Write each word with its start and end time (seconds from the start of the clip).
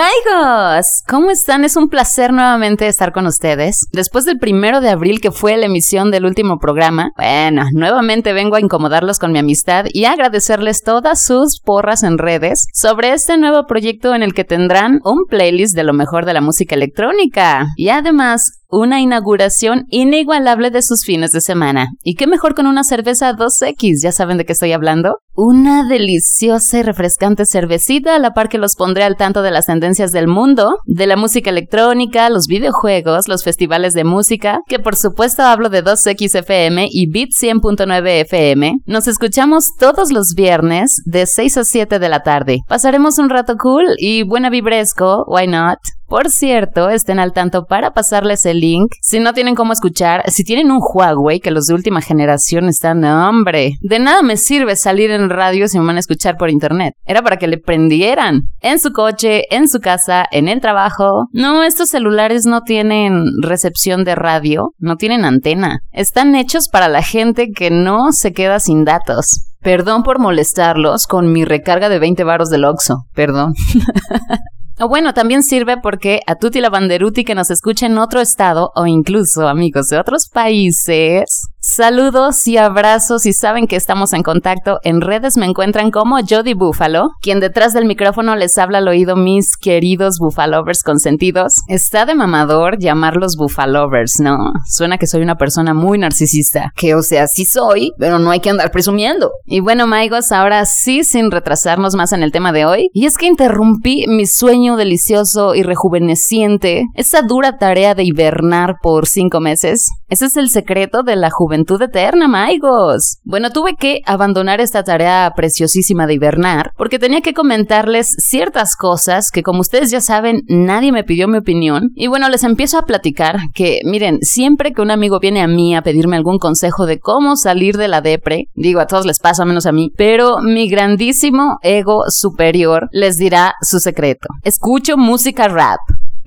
Maigos, 0.00 1.02
¿cómo 1.06 1.30
están? 1.30 1.62
Es 1.62 1.76
un 1.76 1.90
placer 1.90 2.32
nuevamente 2.32 2.86
estar 2.86 3.12
con 3.12 3.26
ustedes. 3.26 3.86
Después 3.92 4.24
del 4.24 4.38
primero 4.38 4.80
de 4.80 4.88
abril 4.88 5.20
que 5.20 5.30
fue 5.30 5.58
la 5.58 5.66
emisión 5.66 6.10
del 6.10 6.24
último 6.24 6.58
programa, 6.58 7.10
bueno, 7.18 7.64
nuevamente 7.74 8.32
vengo 8.32 8.56
a 8.56 8.60
incomodarlos 8.60 9.18
con 9.18 9.30
mi 9.30 9.40
amistad 9.40 9.84
y 9.92 10.06
a 10.06 10.12
agradecerles 10.12 10.82
todas 10.82 11.22
sus 11.22 11.60
porras 11.62 12.02
en 12.02 12.16
redes 12.16 12.66
sobre 12.72 13.12
este 13.12 13.36
nuevo 13.36 13.66
proyecto 13.66 14.14
en 14.14 14.22
el 14.22 14.32
que 14.32 14.44
tendrán 14.44 15.00
un 15.04 15.26
playlist 15.28 15.76
de 15.76 15.84
lo 15.84 15.92
mejor 15.92 16.24
de 16.24 16.32
la 16.32 16.40
música 16.40 16.74
electrónica. 16.76 17.66
Y 17.76 17.90
además, 17.90 18.59
una 18.70 19.00
inauguración 19.00 19.86
inigualable 19.88 20.70
de 20.70 20.82
sus 20.82 21.04
fines 21.04 21.32
de 21.32 21.40
semana. 21.40 21.88
¿Y 22.02 22.14
qué 22.14 22.26
mejor 22.26 22.54
con 22.54 22.66
una 22.66 22.84
cerveza 22.84 23.32
2X? 23.32 24.02
¿Ya 24.02 24.12
saben 24.12 24.38
de 24.38 24.44
qué 24.44 24.52
estoy 24.52 24.72
hablando? 24.72 25.18
Una 25.34 25.88
deliciosa 25.88 26.78
y 26.78 26.82
refrescante 26.82 27.46
cervecita 27.46 28.14
a 28.14 28.18
la 28.18 28.34
par 28.34 28.48
que 28.48 28.58
los 28.58 28.76
pondré 28.76 29.04
al 29.04 29.16
tanto 29.16 29.42
de 29.42 29.50
las 29.50 29.66
tendencias 29.66 30.12
del 30.12 30.26
mundo, 30.26 30.78
de 30.84 31.06
la 31.06 31.16
música 31.16 31.50
electrónica, 31.50 32.28
los 32.30 32.46
videojuegos, 32.46 33.28
los 33.28 33.44
festivales 33.44 33.94
de 33.94 34.04
música, 34.04 34.60
que 34.66 34.78
por 34.78 34.96
supuesto 34.96 35.42
hablo 35.42 35.68
de 35.68 35.84
2X 35.84 36.34
FM 36.40 36.88
y 36.90 37.10
Beat 37.10 37.30
100.9 37.30 38.20
FM. 38.22 38.78
Nos 38.86 39.08
escuchamos 39.08 39.70
todos 39.78 40.10
los 40.10 40.34
viernes 40.34 41.02
de 41.04 41.26
6 41.26 41.58
a 41.58 41.64
7 41.64 41.98
de 41.98 42.08
la 42.08 42.22
tarde. 42.22 42.58
Pasaremos 42.68 43.18
un 43.18 43.30
rato 43.30 43.56
cool 43.56 43.86
y 43.98 44.24
buena 44.24 44.50
vibresco, 44.50 45.24
why 45.26 45.46
not? 45.46 45.78
Por 46.10 46.28
cierto, 46.28 46.90
estén 46.90 47.20
al 47.20 47.32
tanto 47.32 47.66
para 47.66 47.92
pasarles 47.92 48.44
el 48.44 48.58
link. 48.58 48.90
Si 49.00 49.20
no 49.20 49.32
tienen 49.32 49.54
cómo 49.54 49.72
escuchar, 49.72 50.28
si 50.28 50.42
tienen 50.42 50.72
un 50.72 50.80
Huawei, 50.82 51.38
que 51.38 51.52
los 51.52 51.66
de 51.66 51.74
última 51.74 52.00
generación 52.00 52.68
están, 52.68 53.04
hombre, 53.04 53.74
de 53.80 54.00
nada 54.00 54.20
me 54.22 54.36
sirve 54.36 54.74
salir 54.74 55.12
en 55.12 55.30
radio 55.30 55.68
si 55.68 55.78
me 55.78 55.86
van 55.86 55.98
a 55.98 56.00
escuchar 56.00 56.36
por 56.36 56.50
internet. 56.50 56.94
Era 57.06 57.22
para 57.22 57.36
que 57.36 57.46
le 57.46 57.58
prendieran. 57.58 58.48
En 58.60 58.80
su 58.80 58.90
coche, 58.90 59.44
en 59.54 59.68
su 59.68 59.78
casa, 59.78 60.26
en 60.32 60.48
el 60.48 60.60
trabajo. 60.60 61.28
No, 61.30 61.62
estos 61.62 61.90
celulares 61.90 62.44
no 62.44 62.62
tienen 62.62 63.26
recepción 63.40 64.02
de 64.02 64.16
radio, 64.16 64.74
no 64.78 64.96
tienen 64.96 65.24
antena. 65.24 65.78
Están 65.92 66.34
hechos 66.34 66.68
para 66.68 66.88
la 66.88 67.04
gente 67.04 67.50
que 67.54 67.70
no 67.70 68.10
se 68.10 68.32
queda 68.32 68.58
sin 68.58 68.84
datos. 68.84 69.46
Perdón 69.60 70.02
por 70.02 70.18
molestarlos 70.18 71.06
con 71.06 71.30
mi 71.30 71.44
recarga 71.44 71.88
de 71.88 72.00
20 72.00 72.24
varos 72.24 72.50
del 72.50 72.64
Oxxo. 72.64 73.04
Perdón. 73.14 73.54
O 74.82 74.88
bueno, 74.88 75.12
también 75.12 75.42
sirve 75.42 75.76
porque 75.76 76.20
a 76.26 76.36
Tuti 76.36 76.58
la 76.58 76.70
Banderuti 76.70 77.22
que 77.22 77.34
nos 77.34 77.50
escucha 77.50 77.84
en 77.84 77.98
otro 77.98 78.18
estado 78.18 78.70
o 78.74 78.86
incluso 78.86 79.46
amigos 79.46 79.88
de 79.88 79.98
otros 79.98 80.30
países, 80.32 81.49
Saludos 81.62 82.48
y 82.48 82.56
abrazos 82.56 83.26
y 83.26 83.34
saben 83.34 83.66
que 83.66 83.76
estamos 83.76 84.14
en 84.14 84.22
contacto. 84.22 84.78
En 84.82 85.02
redes 85.02 85.36
me 85.36 85.44
encuentran 85.44 85.90
como 85.90 86.16
Jody 86.26 86.54
Buffalo, 86.54 87.10
quien 87.20 87.38
detrás 87.38 87.74
del 87.74 87.84
micrófono 87.84 88.34
les 88.34 88.56
habla 88.56 88.78
al 88.78 88.88
oído 88.88 89.14
mis 89.14 89.58
queridos 89.58 90.18
Bufalovers 90.18 90.82
consentidos. 90.82 91.56
Está 91.68 92.06
de 92.06 92.14
mamador 92.14 92.78
llamarlos 92.78 93.36
Bufalovers, 93.36 94.20
¿no? 94.20 94.38
Suena 94.66 94.96
que 94.96 95.06
soy 95.06 95.20
una 95.20 95.34
persona 95.36 95.74
muy 95.74 95.98
narcisista. 95.98 96.72
Que 96.76 96.94
o 96.94 97.02
sea, 97.02 97.26
sí 97.26 97.44
soy, 97.44 97.92
pero 97.98 98.18
no 98.18 98.30
hay 98.30 98.40
que 98.40 98.48
andar 98.48 98.70
presumiendo. 98.70 99.30
Y 99.44 99.60
bueno, 99.60 99.86
Maigos, 99.86 100.32
ahora 100.32 100.64
sí, 100.64 101.04
sin 101.04 101.30
retrasarnos 101.30 101.94
más 101.94 102.14
en 102.14 102.22
el 102.22 102.32
tema 102.32 102.52
de 102.52 102.64
hoy. 102.64 102.88
Y 102.94 103.04
es 103.04 103.18
que 103.18 103.26
interrumpí 103.26 104.06
mi 104.08 104.24
sueño 104.24 104.78
delicioso 104.78 105.54
y 105.54 105.62
rejuveneciente, 105.62 106.84
esa 106.94 107.20
dura 107.20 107.58
tarea 107.58 107.94
de 107.94 108.04
hibernar 108.04 108.76
por 108.82 109.06
cinco 109.06 109.40
meses. 109.40 109.90
Ese 110.08 110.24
es 110.24 110.38
el 110.38 110.48
secreto 110.48 111.02
de 111.02 111.16
la 111.16 111.28
juventud 111.28 111.49
juventud 111.50 111.82
eterna, 111.82 112.28
Maigos. 112.28 113.18
Bueno, 113.24 113.50
tuve 113.50 113.74
que 113.74 114.02
abandonar 114.06 114.60
esta 114.60 114.84
tarea 114.84 115.32
preciosísima 115.34 116.06
de 116.06 116.14
hibernar 116.14 116.70
porque 116.76 117.00
tenía 117.00 117.22
que 117.22 117.34
comentarles 117.34 118.06
ciertas 118.18 118.76
cosas 118.76 119.32
que, 119.32 119.42
como 119.42 119.58
ustedes 119.58 119.90
ya 119.90 120.00
saben, 120.00 120.42
nadie 120.46 120.92
me 120.92 121.02
pidió 121.02 121.26
mi 121.26 121.38
opinión. 121.38 121.90
Y 121.96 122.06
bueno, 122.06 122.28
les 122.28 122.44
empiezo 122.44 122.78
a 122.78 122.82
platicar 122.82 123.38
que, 123.52 123.80
miren, 123.84 124.18
siempre 124.20 124.72
que 124.72 124.80
un 124.80 124.92
amigo 124.92 125.18
viene 125.18 125.42
a 125.42 125.48
mí 125.48 125.74
a 125.74 125.82
pedirme 125.82 126.16
algún 126.16 126.38
consejo 126.38 126.86
de 126.86 127.00
cómo 127.00 127.34
salir 127.34 127.76
de 127.76 127.88
la 127.88 128.00
depre, 128.00 128.44
digo, 128.54 128.78
a 128.78 128.86
todos 128.86 129.04
les 129.04 129.18
pasa, 129.18 129.44
menos 129.44 129.66
a 129.66 129.72
mí, 129.72 129.90
pero 129.96 130.38
mi 130.42 130.68
grandísimo 130.68 131.58
ego 131.62 132.04
superior 132.10 132.86
les 132.92 133.16
dirá 133.16 133.54
su 133.60 133.80
secreto. 133.80 134.28
Escucho 134.44 134.96
música 134.96 135.48
rap. 135.48 135.80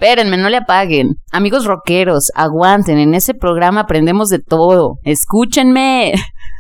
Espérenme, 0.03 0.35
no 0.35 0.49
le 0.49 0.57
apaguen. 0.57 1.15
Amigos 1.31 1.63
rockeros, 1.63 2.29
aguanten, 2.35 2.97
en 2.97 3.13
ese 3.13 3.33
programa 3.33 3.79
aprendemos 3.79 4.27
de 4.27 4.39
todo. 4.39 4.97
Escúchenme. 5.03 6.11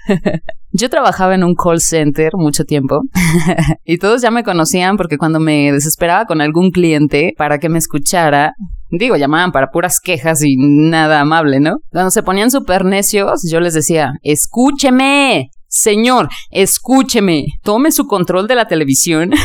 Yo 0.71 0.89
trabajaba 0.89 1.35
en 1.35 1.43
un 1.43 1.53
call 1.53 1.81
center 1.81 2.31
mucho 2.35 2.63
tiempo 2.63 3.01
y 3.83 3.97
todos 3.97 4.21
ya 4.21 4.31
me 4.31 4.45
conocían 4.45 4.95
porque 4.95 5.17
cuando 5.17 5.41
me 5.41 5.73
desesperaba 5.73 6.25
con 6.25 6.39
algún 6.39 6.71
cliente 6.71 7.33
para 7.37 7.59
que 7.59 7.67
me 7.67 7.79
escuchara, 7.79 8.53
digo, 8.89 9.17
llamaban 9.17 9.51
para 9.51 9.71
puras 9.71 9.99
quejas 10.01 10.41
y 10.41 10.55
nada 10.57 11.19
amable, 11.19 11.59
¿no? 11.59 11.79
Cuando 11.91 12.11
se 12.11 12.23
ponían 12.23 12.49
súper 12.49 12.85
necios, 12.85 13.41
yo 13.51 13.59
les 13.59 13.73
decía, 13.73 14.13
escúcheme, 14.23 15.49
señor, 15.67 16.29
escúcheme, 16.49 17.43
tome 17.61 17.91
su 17.91 18.07
control 18.07 18.47
de 18.47 18.55
la 18.55 18.69
televisión. 18.69 19.31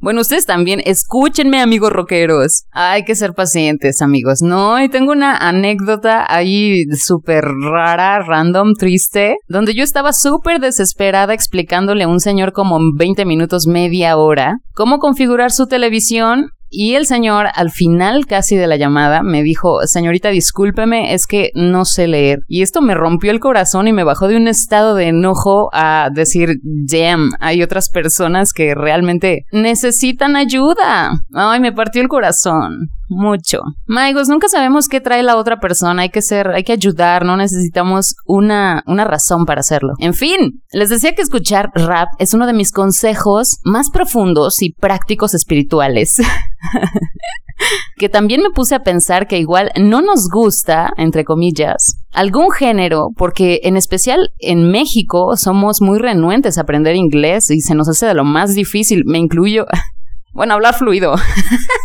Bueno, 0.00 0.22
ustedes 0.22 0.46
también, 0.46 0.80
escúchenme, 0.86 1.60
amigos 1.60 1.92
rockeros. 1.92 2.64
Hay 2.72 3.04
que 3.04 3.14
ser 3.14 3.34
pacientes, 3.34 4.00
amigos. 4.00 4.40
No, 4.40 4.82
y 4.82 4.88
tengo 4.88 5.12
una 5.12 5.36
anécdota 5.36 6.24
ahí 6.26 6.84
súper 6.96 7.44
rara, 7.44 8.20
random, 8.20 8.72
triste, 8.78 9.36
donde 9.46 9.74
yo 9.74 9.84
estaba 9.84 10.14
súper 10.14 10.58
desesperada 10.58 11.34
explicándole 11.34 12.04
a 12.04 12.08
un 12.08 12.20
señor 12.20 12.52
como 12.52 12.78
en 12.78 12.92
20 12.96 13.26
minutos, 13.26 13.66
media 13.66 14.16
hora, 14.16 14.56
cómo 14.72 15.00
configurar 15.00 15.50
su 15.50 15.66
televisión 15.66 16.48
y 16.70 16.94
el 16.94 17.04
señor, 17.06 17.48
al 17.52 17.70
final 17.70 18.26
casi 18.26 18.56
de 18.56 18.68
la 18.68 18.76
llamada, 18.76 19.22
me 19.22 19.42
dijo, 19.42 19.86
señorita, 19.86 20.28
discúlpeme, 20.28 21.14
es 21.14 21.26
que 21.26 21.50
no 21.54 21.84
sé 21.84 22.06
leer. 22.06 22.40
Y 22.46 22.62
esto 22.62 22.80
me 22.80 22.94
rompió 22.94 23.32
el 23.32 23.40
corazón 23.40 23.88
y 23.88 23.92
me 23.92 24.04
bajó 24.04 24.28
de 24.28 24.36
un 24.36 24.46
estado 24.46 24.94
de 24.94 25.08
enojo 25.08 25.68
a 25.72 26.10
decir, 26.12 26.60
damn, 26.62 27.32
hay 27.40 27.64
otras 27.64 27.90
personas 27.90 28.52
que 28.52 28.76
realmente 28.76 29.46
necesitan 29.50 30.36
ayuda. 30.36 31.10
Ay, 31.34 31.58
me 31.58 31.72
partió 31.72 32.00
el 32.02 32.08
corazón 32.08 32.90
mucho. 33.10 33.60
Maigos, 33.86 34.28
nunca 34.28 34.48
sabemos 34.48 34.88
qué 34.88 35.00
trae 35.00 35.22
la 35.22 35.36
otra 35.36 35.60
persona, 35.60 36.02
hay 36.02 36.10
que 36.10 36.22
ser, 36.22 36.48
hay 36.48 36.64
que 36.64 36.72
ayudar, 36.72 37.24
no 37.24 37.36
necesitamos 37.36 38.14
una, 38.24 38.82
una 38.86 39.04
razón 39.04 39.44
para 39.44 39.60
hacerlo. 39.60 39.92
En 39.98 40.14
fin, 40.14 40.62
les 40.72 40.88
decía 40.88 41.14
que 41.14 41.22
escuchar 41.22 41.70
rap 41.74 42.08
es 42.18 42.32
uno 42.32 42.46
de 42.46 42.52
mis 42.52 42.72
consejos 42.72 43.58
más 43.64 43.90
profundos 43.90 44.62
y 44.62 44.72
prácticos 44.72 45.34
espirituales. 45.34 46.16
que 47.96 48.08
también 48.08 48.42
me 48.42 48.50
puse 48.50 48.74
a 48.74 48.82
pensar 48.82 49.26
que 49.26 49.38
igual 49.38 49.70
no 49.78 50.00
nos 50.00 50.28
gusta, 50.28 50.92
entre 50.96 51.24
comillas, 51.24 51.96
algún 52.12 52.50
género, 52.50 53.08
porque 53.16 53.60
en 53.64 53.76
especial 53.76 54.30
en 54.38 54.70
México 54.70 55.36
somos 55.36 55.82
muy 55.82 55.98
renuentes 55.98 56.56
a 56.56 56.62
aprender 56.62 56.96
inglés 56.96 57.50
y 57.50 57.60
se 57.60 57.74
nos 57.74 57.88
hace 57.88 58.06
de 58.06 58.14
lo 58.14 58.24
más 58.24 58.54
difícil, 58.54 59.04
me 59.04 59.18
incluyo. 59.18 59.66
Bueno, 60.32 60.54
hablar 60.54 60.74
fluido. 60.74 61.16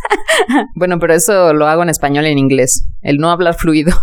bueno, 0.75 1.00
pero 1.00 1.13
eso 1.13 1.53
lo 1.53 1.67
hago 1.67 1.83
en 1.83 1.89
español 1.89 2.28
y 2.28 2.31
en 2.31 2.38
inglés. 2.38 2.88
El 3.01 3.17
no 3.17 3.31
hablar 3.31 3.56
fluido. 3.56 3.94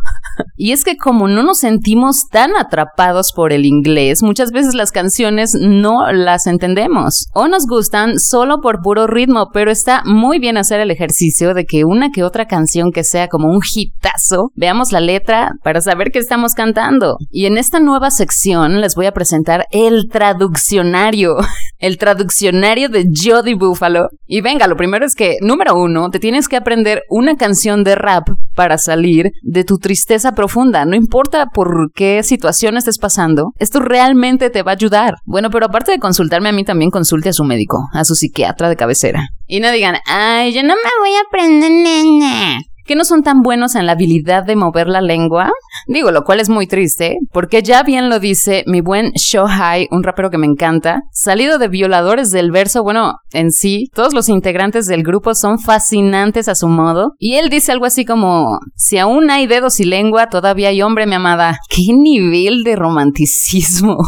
Y 0.56 0.72
es 0.72 0.84
que 0.84 0.97
como 0.97 1.28
no 1.28 1.43
nos 1.43 1.59
sentimos 1.59 2.28
tan 2.31 2.56
atrapados 2.56 3.32
por 3.34 3.53
el 3.53 3.65
inglés, 3.65 4.22
muchas 4.22 4.53
veces 4.53 4.75
las 4.75 4.93
canciones 4.93 5.54
no 5.59 6.10
las 6.12 6.47
entendemos 6.47 7.26
o 7.34 7.48
nos 7.48 7.66
gustan 7.66 8.19
solo 8.19 8.60
por 8.60 8.81
puro 8.82 9.06
ritmo, 9.06 9.48
pero 9.53 9.70
está 9.70 10.03
muy 10.04 10.38
bien 10.38 10.56
hacer 10.56 10.81
el 10.81 10.91
ejercicio 10.91 11.54
de 11.54 11.65
que 11.65 11.84
una 11.84 12.10
que 12.10 12.22
otra 12.22 12.47
canción 12.47 12.93
que 12.93 13.04
sea 13.04 13.28
como 13.28 13.48
un 13.48 13.60
hitazo, 13.62 14.50
veamos 14.54 14.93
la 14.93 15.00
letra 15.00 15.53
para 15.62 15.81
saber 15.81 16.10
qué 16.12 16.19
estamos 16.19 16.54
cantando. 16.54 17.16
Y 17.31 17.47
en 17.47 17.59
esta 17.59 17.81
nueva 17.81 18.10
sección 18.10 18.81
les 18.81 18.94
voy 18.94 19.06
a 19.06 19.12
presentar 19.12 19.67
el 19.70 20.08
traduccionario, 20.11 21.37
el 21.78 21.99
traduccionario 21.99 22.88
de 22.88 23.06
Jody 23.12 23.55
Buffalo. 23.55 24.08
Y 24.26 24.40
venga, 24.40 24.67
lo 24.67 24.76
primero 24.76 25.05
es 25.05 25.14
que, 25.14 25.37
número 25.40 25.75
uno, 25.75 26.11
te 26.11 26.19
tienes 26.19 26.49
que 26.49 26.56
aprender 26.56 27.02
una 27.08 27.37
canción 27.37 27.85
de 27.85 27.94
rap 27.94 28.28
para 28.55 28.78
salir 28.78 29.31
de 29.43 29.64
tu 29.64 29.78
tristeza 29.78 30.21
profunda. 30.30 30.84
No 30.84 30.94
importa 30.94 31.46
por 31.52 31.90
qué 31.92 32.22
situación 32.22 32.76
estés 32.76 32.98
pasando, 32.98 33.50
esto 33.58 33.80
realmente 33.80 34.48
te 34.48 34.62
va 34.62 34.70
a 34.70 34.74
ayudar. 34.74 35.14
Bueno, 35.24 35.50
pero 35.50 35.66
aparte 35.66 35.90
de 35.90 35.98
consultarme 35.98 36.50
a 36.50 36.52
mí, 36.52 36.62
también 36.62 36.92
consulte 36.92 37.30
a 37.30 37.32
su 37.32 37.42
médico, 37.42 37.80
a 37.92 38.04
su 38.04 38.14
psiquiatra 38.14 38.69
de 38.69 38.76
cabecera. 38.76 39.26
Y 39.48 39.58
no 39.58 39.72
digan, 39.72 39.96
ay, 40.06 40.52
yo 40.52 40.62
no 40.62 40.74
me 40.76 40.90
voy 41.00 41.16
a 41.16 41.22
aprender, 41.26 41.70
nene 41.70 42.71
que 42.84 42.96
no 42.96 43.05
son 43.05 43.23
tan 43.23 43.43
buenos 43.43 43.75
en 43.75 43.87
la 43.87 43.93
habilidad 43.93 44.44
de 44.44 44.56
mover 44.56 44.88
la 44.88 45.00
lengua. 45.00 45.50
Digo, 45.87 46.11
lo 46.11 46.23
cual 46.23 46.40
es 46.40 46.49
muy 46.49 46.67
triste, 46.67 47.17
porque 47.32 47.62
ya 47.62 47.82
bien 47.82 48.08
lo 48.08 48.19
dice 48.19 48.64
mi 48.67 48.81
buen 48.81 49.12
Shohai, 49.12 49.88
un 49.90 50.02
rapero 50.02 50.31
que 50.31 50.38
me 50.38 50.46
encanta, 50.46 51.00
salido 51.12 51.58
de 51.58 51.69
violadores 51.69 52.31
del 52.31 52.50
verso, 52.50 52.82
bueno, 52.82 53.14
en 53.32 53.50
sí, 53.50 53.88
todos 53.94 54.14
los 54.14 54.29
integrantes 54.29 54.87
del 54.87 55.02
grupo 55.02 55.34
son 55.34 55.58
fascinantes 55.58 56.49
a 56.49 56.55
su 56.55 56.69
modo, 56.69 57.12
y 57.19 57.34
él 57.34 57.49
dice 57.50 57.73
algo 57.73 57.87
así 57.87 58.05
como, 58.05 58.58
si 58.75 58.99
aún 58.99 59.31
hay 59.31 59.46
dedos 59.46 59.81
y 59.81 59.85
lengua, 59.85 60.28
todavía 60.28 60.69
hay 60.69 60.82
hombre, 60.82 61.06
mi 61.06 61.14
amada. 61.14 61.58
¡Qué 61.69 61.93
nivel 61.93 62.62
de 62.64 62.76
romanticismo! 62.76 63.99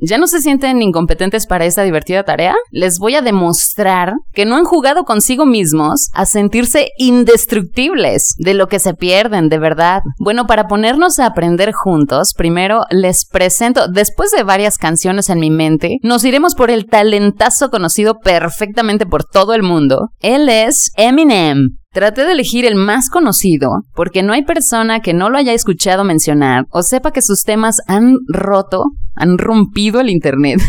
¿Ya 0.00 0.16
no 0.18 0.26
se 0.28 0.40
sienten 0.40 0.80
incompetentes 0.80 1.46
para 1.46 1.64
esta 1.64 1.82
divertida 1.82 2.22
tarea? 2.22 2.54
Les 2.70 2.98
voy 2.98 3.16
a 3.16 3.22
demostrar 3.22 4.12
que 4.32 4.46
no 4.46 4.56
han 4.56 4.64
jugado 4.64 5.04
consigo 5.04 5.44
mismos 5.44 6.08
a 6.14 6.24
sentirse 6.24 6.90
indestructibles 6.98 8.34
de 8.38 8.54
lo 8.54 8.68
que 8.68 8.78
se 8.78 8.94
pierden, 8.94 9.48
de 9.48 9.58
verdad. 9.58 10.02
Bueno, 10.20 10.46
para 10.46 10.68
ponernos 10.68 11.18
a 11.18 11.26
aprender 11.26 11.72
juntos, 11.72 12.34
primero 12.36 12.82
les 12.90 13.26
presento, 13.26 13.88
después 13.88 14.30
de 14.30 14.44
varias 14.44 14.78
canciones 14.78 15.30
en 15.30 15.40
mi 15.40 15.50
mente, 15.50 15.98
nos 16.02 16.24
iremos 16.24 16.54
por 16.54 16.70
el 16.70 16.86
talentazo 16.86 17.70
conocido 17.70 18.18
perfectamente 18.22 19.04
por 19.04 19.24
todo 19.24 19.54
el 19.54 19.62
mundo. 19.62 20.10
Él 20.20 20.48
es 20.48 20.92
Eminem. 20.96 21.78
Traté 21.90 22.24
de 22.24 22.32
elegir 22.32 22.66
el 22.66 22.74
más 22.74 23.08
conocido 23.08 23.70
porque 23.94 24.22
no 24.22 24.34
hay 24.34 24.44
persona 24.44 25.00
que 25.00 25.14
no 25.14 25.30
lo 25.30 25.38
haya 25.38 25.54
escuchado 25.54 26.04
mencionar 26.04 26.64
o 26.70 26.82
sepa 26.82 27.12
que 27.12 27.22
sus 27.22 27.44
temas 27.44 27.78
han 27.86 28.14
roto, 28.28 28.84
han 29.18 29.36
rompido 29.36 30.00
el 30.00 30.10
Internet, 30.10 30.60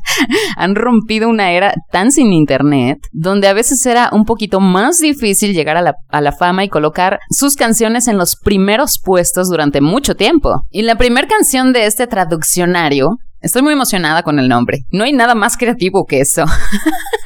han 0.56 0.74
rompido 0.74 1.28
una 1.28 1.52
era 1.52 1.74
tan 1.90 2.10
sin 2.12 2.32
Internet, 2.32 2.98
donde 3.12 3.48
a 3.48 3.52
veces 3.52 3.84
era 3.84 4.10
un 4.12 4.24
poquito 4.24 4.60
más 4.60 4.98
difícil 4.98 5.52
llegar 5.52 5.76
a 5.76 5.82
la, 5.82 5.94
a 6.08 6.20
la 6.20 6.32
fama 6.32 6.64
y 6.64 6.68
colocar 6.68 7.18
sus 7.30 7.56
canciones 7.56 8.08
en 8.08 8.16
los 8.16 8.36
primeros 8.36 9.00
puestos 9.04 9.48
durante 9.48 9.80
mucho 9.80 10.14
tiempo. 10.14 10.62
Y 10.70 10.82
la 10.82 10.96
primera 10.96 11.26
canción 11.26 11.72
de 11.72 11.86
este 11.86 12.06
traduccionario 12.06 13.18
Estoy 13.40 13.62
muy 13.62 13.72
emocionada 13.72 14.24
con 14.24 14.40
el 14.40 14.48
nombre. 14.48 14.78
No 14.90 15.04
hay 15.04 15.12
nada 15.12 15.36
más 15.36 15.56
creativo 15.56 16.06
que 16.06 16.20
eso. 16.20 16.44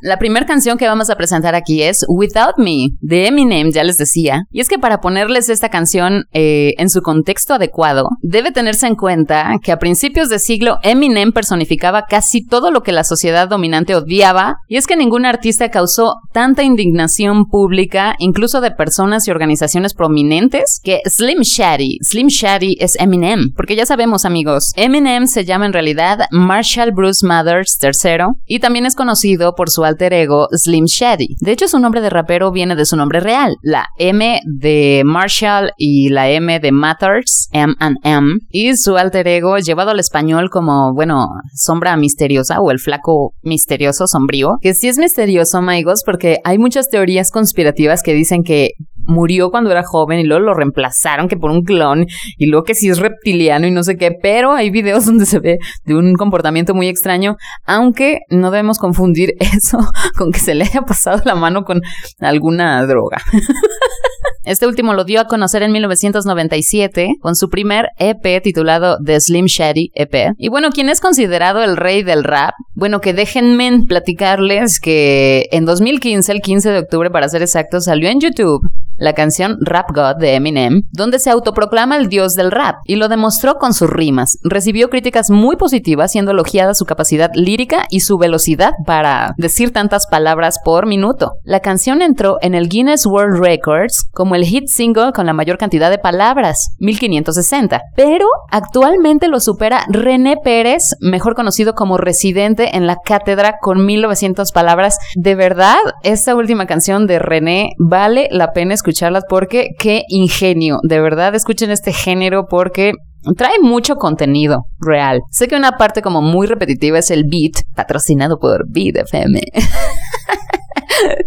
La 0.00 0.18
primera 0.18 0.46
canción 0.46 0.78
que 0.78 0.86
vamos 0.86 1.10
a 1.10 1.16
presentar 1.16 1.54
aquí 1.54 1.82
es 1.82 2.04
Without 2.08 2.58
Me, 2.58 2.88
de 3.00 3.26
Eminem, 3.26 3.70
ya 3.72 3.84
les 3.84 3.96
decía. 3.96 4.42
Y 4.50 4.60
es 4.60 4.68
que 4.68 4.78
para 4.78 5.00
ponerles 5.00 5.48
esta 5.48 5.68
canción 5.68 6.24
eh, 6.32 6.74
en 6.78 6.90
su 6.90 7.02
contexto 7.02 7.54
adecuado, 7.54 8.08
debe 8.22 8.52
tenerse 8.52 8.86
en 8.86 8.96
cuenta 8.96 9.58
que 9.62 9.72
a 9.72 9.78
principios 9.78 10.28
de 10.28 10.38
siglo 10.38 10.78
Eminem 10.82 11.32
personificaba 11.32 12.04
casi 12.08 12.44
todo 12.44 12.70
lo 12.70 12.82
que 12.82 12.92
la 12.92 13.04
sociedad 13.04 13.48
dominante 13.48 13.94
odiaba, 13.94 14.56
y 14.68 14.76
es 14.76 14.86
que 14.86 14.96
ningún 14.96 15.26
artista 15.26 15.70
causó 15.70 16.16
tanta 16.32 16.62
indignación 16.62 17.46
pública, 17.46 18.14
incluso 18.18 18.60
de 18.60 18.70
personas 18.70 19.26
y 19.26 19.30
organizaciones 19.30 19.94
prominentes, 19.94 20.80
que 20.82 21.00
Slim 21.06 21.40
Shady. 21.42 21.98
Slim 22.02 22.28
Shady 22.28 22.76
es 22.80 22.96
Eminem, 22.98 23.52
porque 23.56 23.76
ya 23.76 23.86
sabemos 23.86 24.24
amigos, 24.24 24.72
Eminem 24.76 25.26
se 25.26 25.44
llama 25.44 25.66
en 25.66 25.72
realidad 25.72 26.26
Marshall 26.30 26.92
Bruce 26.92 27.26
Mathers 27.26 27.78
III, 27.82 28.26
y 28.46 28.60
también 28.60 28.86
es 28.86 28.94
conocido 28.94 29.54
por 29.54 29.70
su 29.70 29.83
alter 29.84 30.12
ego 30.12 30.48
Slim 30.52 30.84
Shady. 30.86 31.36
De 31.40 31.52
hecho, 31.52 31.68
su 31.68 31.78
nombre 31.78 32.00
de 32.00 32.10
rapero 32.10 32.52
viene 32.52 32.76
de 32.76 32.84
su 32.84 32.96
nombre 32.96 33.20
real, 33.20 33.56
la 33.62 33.86
M 33.98 34.40
de 34.44 35.02
Marshall 35.04 35.72
y 35.76 36.08
la 36.10 36.30
M 36.30 36.60
de 36.60 36.72
Matters, 36.72 37.48
M 37.52 37.74
and 37.78 37.96
M, 38.02 38.28
y 38.50 38.76
su 38.76 38.96
alter 38.96 39.28
ego 39.28 39.58
llevado 39.58 39.90
al 39.90 40.00
español 40.00 40.50
como, 40.50 40.94
bueno, 40.94 41.28
sombra 41.54 41.96
misteriosa 41.96 42.60
o 42.60 42.70
el 42.70 42.78
flaco 42.78 43.34
misterioso 43.42 44.06
sombrío, 44.06 44.56
que 44.60 44.74
sí 44.74 44.88
es 44.88 44.98
misterioso, 44.98 45.58
amigos, 45.58 46.02
porque 46.04 46.38
hay 46.44 46.58
muchas 46.58 46.88
teorías 46.88 47.30
conspirativas 47.30 48.02
que 48.02 48.14
dicen 48.14 48.42
que 48.42 48.70
murió 49.06 49.50
cuando 49.50 49.70
era 49.70 49.82
joven 49.82 50.18
y 50.18 50.24
luego 50.24 50.44
lo 50.44 50.54
reemplazaron 50.54 51.28
que 51.28 51.36
por 51.36 51.50
un 51.50 51.62
clon 51.62 52.06
y 52.36 52.46
luego 52.46 52.64
que 52.64 52.74
sí 52.74 52.88
es 52.88 52.98
reptiliano 52.98 53.66
y 53.66 53.70
no 53.70 53.82
sé 53.82 53.96
qué, 53.96 54.12
pero 54.12 54.52
hay 54.52 54.70
videos 54.70 55.06
donde 55.06 55.26
se 55.26 55.38
ve 55.38 55.58
de 55.84 55.94
un 55.94 56.14
comportamiento 56.14 56.74
muy 56.74 56.88
extraño, 56.88 57.36
aunque 57.66 58.20
no 58.30 58.50
debemos 58.50 58.78
confundir 58.78 59.34
eso 59.40 59.78
con 60.16 60.32
que 60.32 60.40
se 60.40 60.54
le 60.54 60.64
haya 60.64 60.82
pasado 60.82 61.22
la 61.24 61.34
mano 61.34 61.64
con 61.64 61.80
alguna 62.20 62.84
droga. 62.86 63.18
Este 64.44 64.66
último 64.66 64.92
lo 64.92 65.04
dio 65.04 65.20
a 65.20 65.26
conocer 65.26 65.62
en 65.62 65.72
1997 65.72 67.16
con 67.20 67.34
su 67.34 67.48
primer 67.48 67.88
EP 67.98 68.42
titulado 68.42 68.98
The 69.04 69.20
Slim 69.20 69.46
Shady 69.46 69.90
EP. 69.94 70.34
Y 70.36 70.48
bueno, 70.48 70.68
¿quién 70.70 70.90
es 70.90 71.00
considerado 71.00 71.62
el 71.62 71.78
rey 71.78 72.02
del 72.02 72.24
rap? 72.24 72.52
Bueno, 72.74 73.00
que 73.00 73.14
déjenme 73.14 73.84
platicarles 73.88 74.80
que 74.80 75.46
en 75.50 75.64
2015, 75.64 76.30
el 76.30 76.42
15 76.42 76.70
de 76.70 76.78
octubre 76.78 77.10
para 77.10 77.28
ser 77.28 77.40
exacto, 77.40 77.80
salió 77.80 78.10
en 78.10 78.20
YouTube 78.20 78.60
la 78.96 79.12
canción 79.12 79.56
Rap 79.60 79.90
God 79.94 80.16
de 80.20 80.34
Eminem, 80.34 80.82
donde 80.92 81.18
se 81.18 81.30
autoproclama 81.30 81.96
el 81.96 82.08
dios 82.08 82.34
del 82.34 82.50
rap 82.50 82.76
y 82.84 82.96
lo 82.96 83.08
demostró 83.08 83.56
con 83.56 83.74
sus 83.74 83.90
rimas. 83.90 84.38
Recibió 84.42 84.88
críticas 84.88 85.30
muy 85.30 85.56
positivas, 85.56 86.12
siendo 86.12 86.30
elogiada 86.30 86.74
su 86.74 86.84
capacidad 86.84 87.30
lírica 87.34 87.86
y 87.90 88.00
su 88.00 88.18
velocidad 88.18 88.72
para 88.86 89.34
decir 89.36 89.72
tantas 89.72 90.06
palabras 90.06 90.58
por 90.64 90.86
minuto. 90.86 91.32
La 91.42 91.60
canción 91.60 92.02
entró 92.02 92.38
en 92.40 92.54
el 92.54 92.68
Guinness 92.68 93.06
World 93.06 93.42
Records 93.42 94.08
como 94.14 94.34
el 94.34 94.44
hit 94.44 94.68
single 94.68 95.12
con 95.12 95.26
la 95.26 95.32
mayor 95.32 95.58
cantidad 95.58 95.90
de 95.90 95.98
palabras, 95.98 96.74
1560, 96.78 97.80
pero 97.96 98.26
actualmente 98.50 99.28
lo 99.28 99.40
supera 99.40 99.84
René 99.88 100.36
Pérez, 100.42 100.96
mejor 101.00 101.34
conocido 101.34 101.74
como 101.74 101.98
Residente 101.98 102.76
en 102.76 102.86
la 102.86 102.96
Cátedra 103.04 103.56
con 103.60 103.84
1900 103.84 104.52
palabras. 104.52 104.96
De 105.16 105.34
verdad, 105.34 105.78
esta 106.02 106.34
última 106.34 106.66
canción 106.66 107.06
de 107.06 107.18
René 107.18 107.70
vale 107.78 108.28
la 108.30 108.52
pena 108.52 108.74
escucharlas 108.74 109.24
porque 109.28 109.70
qué 109.78 110.02
ingenio. 110.08 110.78
De 110.82 111.00
verdad, 111.00 111.34
escuchen 111.34 111.70
este 111.70 111.92
género 111.92 112.46
porque 112.48 112.92
trae 113.36 113.58
mucho 113.60 113.96
contenido 113.96 114.66
real. 114.78 115.20
Sé 115.30 115.48
que 115.48 115.56
una 115.56 115.72
parte 115.72 116.02
como 116.02 116.20
muy 116.20 116.46
repetitiva 116.46 116.98
es 116.98 117.10
el 117.10 117.24
beat, 117.24 117.64
patrocinado 117.74 118.38
por 118.38 118.64
Beat 118.68 118.96
FM. 118.96 119.40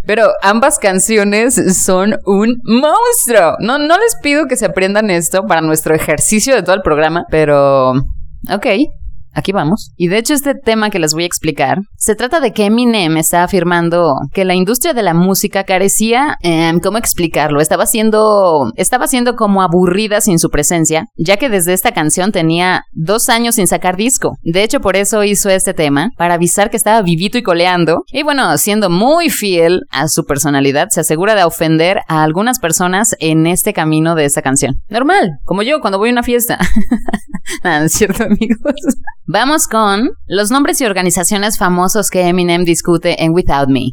Pero 0.05 0.29
ambas 0.41 0.79
canciones 0.79 1.55
son 1.83 2.17
un 2.25 2.61
monstruo. 2.63 3.55
No, 3.59 3.77
no 3.77 3.97
les 3.97 4.15
pido 4.21 4.47
que 4.47 4.55
se 4.55 4.65
aprendan 4.65 5.09
esto 5.09 5.45
para 5.45 5.61
nuestro 5.61 5.95
ejercicio 5.95 6.55
de 6.55 6.63
todo 6.63 6.75
el 6.75 6.81
programa, 6.81 7.25
pero... 7.29 7.91
Ok, 8.49 8.67
Aquí 9.37 9.51
vamos. 9.51 9.91
Y 9.97 10.07
de 10.07 10.17
hecho 10.17 10.33
este 10.33 10.55
tema 10.55 10.89
que 10.89 10.97
les 10.97 11.13
voy 11.13 11.21
a 11.21 11.27
explicar 11.27 11.77
se 11.95 12.15
trata 12.15 12.39
de 12.39 12.53
que 12.53 12.65
Eminem 12.65 13.17
está 13.17 13.43
afirmando 13.43 14.15
que 14.33 14.45
la 14.45 14.55
industria 14.55 14.95
de 14.95 15.03
la 15.03 15.13
música 15.13 15.63
carecía, 15.63 16.37
eh, 16.41 16.73
¿cómo 16.81 16.97
explicarlo? 16.97 17.61
Estaba 17.61 17.85
siendo, 17.85 18.71
estaba 18.77 19.05
siendo 19.05 19.35
como 19.35 19.61
aburrida 19.61 20.21
sin 20.21 20.39
su 20.39 20.49
presencia, 20.49 21.05
ya 21.17 21.37
que 21.37 21.49
desde 21.49 21.73
esta 21.73 21.91
canción 21.91 22.31
tenía 22.31 22.81
dos 22.93 23.29
años 23.29 23.53
sin 23.55 23.67
sacar 23.67 23.95
disco. 23.95 24.37
De 24.41 24.63
hecho 24.63 24.79
por 24.79 24.95
eso 24.95 25.23
hizo 25.23 25.51
este 25.51 25.75
tema, 25.75 26.09
para 26.17 26.33
avisar 26.33 26.71
que 26.71 26.77
estaba 26.77 27.03
vivito 27.03 27.37
y 27.37 27.43
coleando. 27.43 28.05
Y 28.11 28.23
bueno, 28.23 28.57
siendo 28.57 28.89
muy 28.89 29.29
fiel 29.29 29.81
a 29.91 30.07
su 30.07 30.25
personalidad, 30.25 30.87
se 30.89 31.01
asegura 31.01 31.35
de 31.35 31.43
ofender 31.43 31.99
a 32.07 32.23
algunas 32.23 32.57
personas 32.57 33.15
en 33.19 33.45
este 33.45 33.71
camino 33.71 34.15
de 34.15 34.25
esta 34.25 34.41
canción. 34.41 34.77
Normal, 34.89 35.29
como 35.43 35.61
yo 35.61 35.79
cuando 35.79 35.99
voy 35.99 36.09
a 36.09 36.13
una 36.13 36.23
fiesta. 36.23 36.57
Es 37.63 37.93
cierto 37.93 38.23
amigos. 38.23 38.73
Vamos 39.29 39.67
con 39.67 40.11
los 40.25 40.51
nombres 40.51 40.79
y 40.79 40.85
organizaciones 40.85 41.57
famosos 41.57 42.09
que 42.09 42.21
Eminem 42.21 42.63
discute 42.63 43.21
en 43.21 43.33
Without 43.33 43.67
Me. 43.67 43.91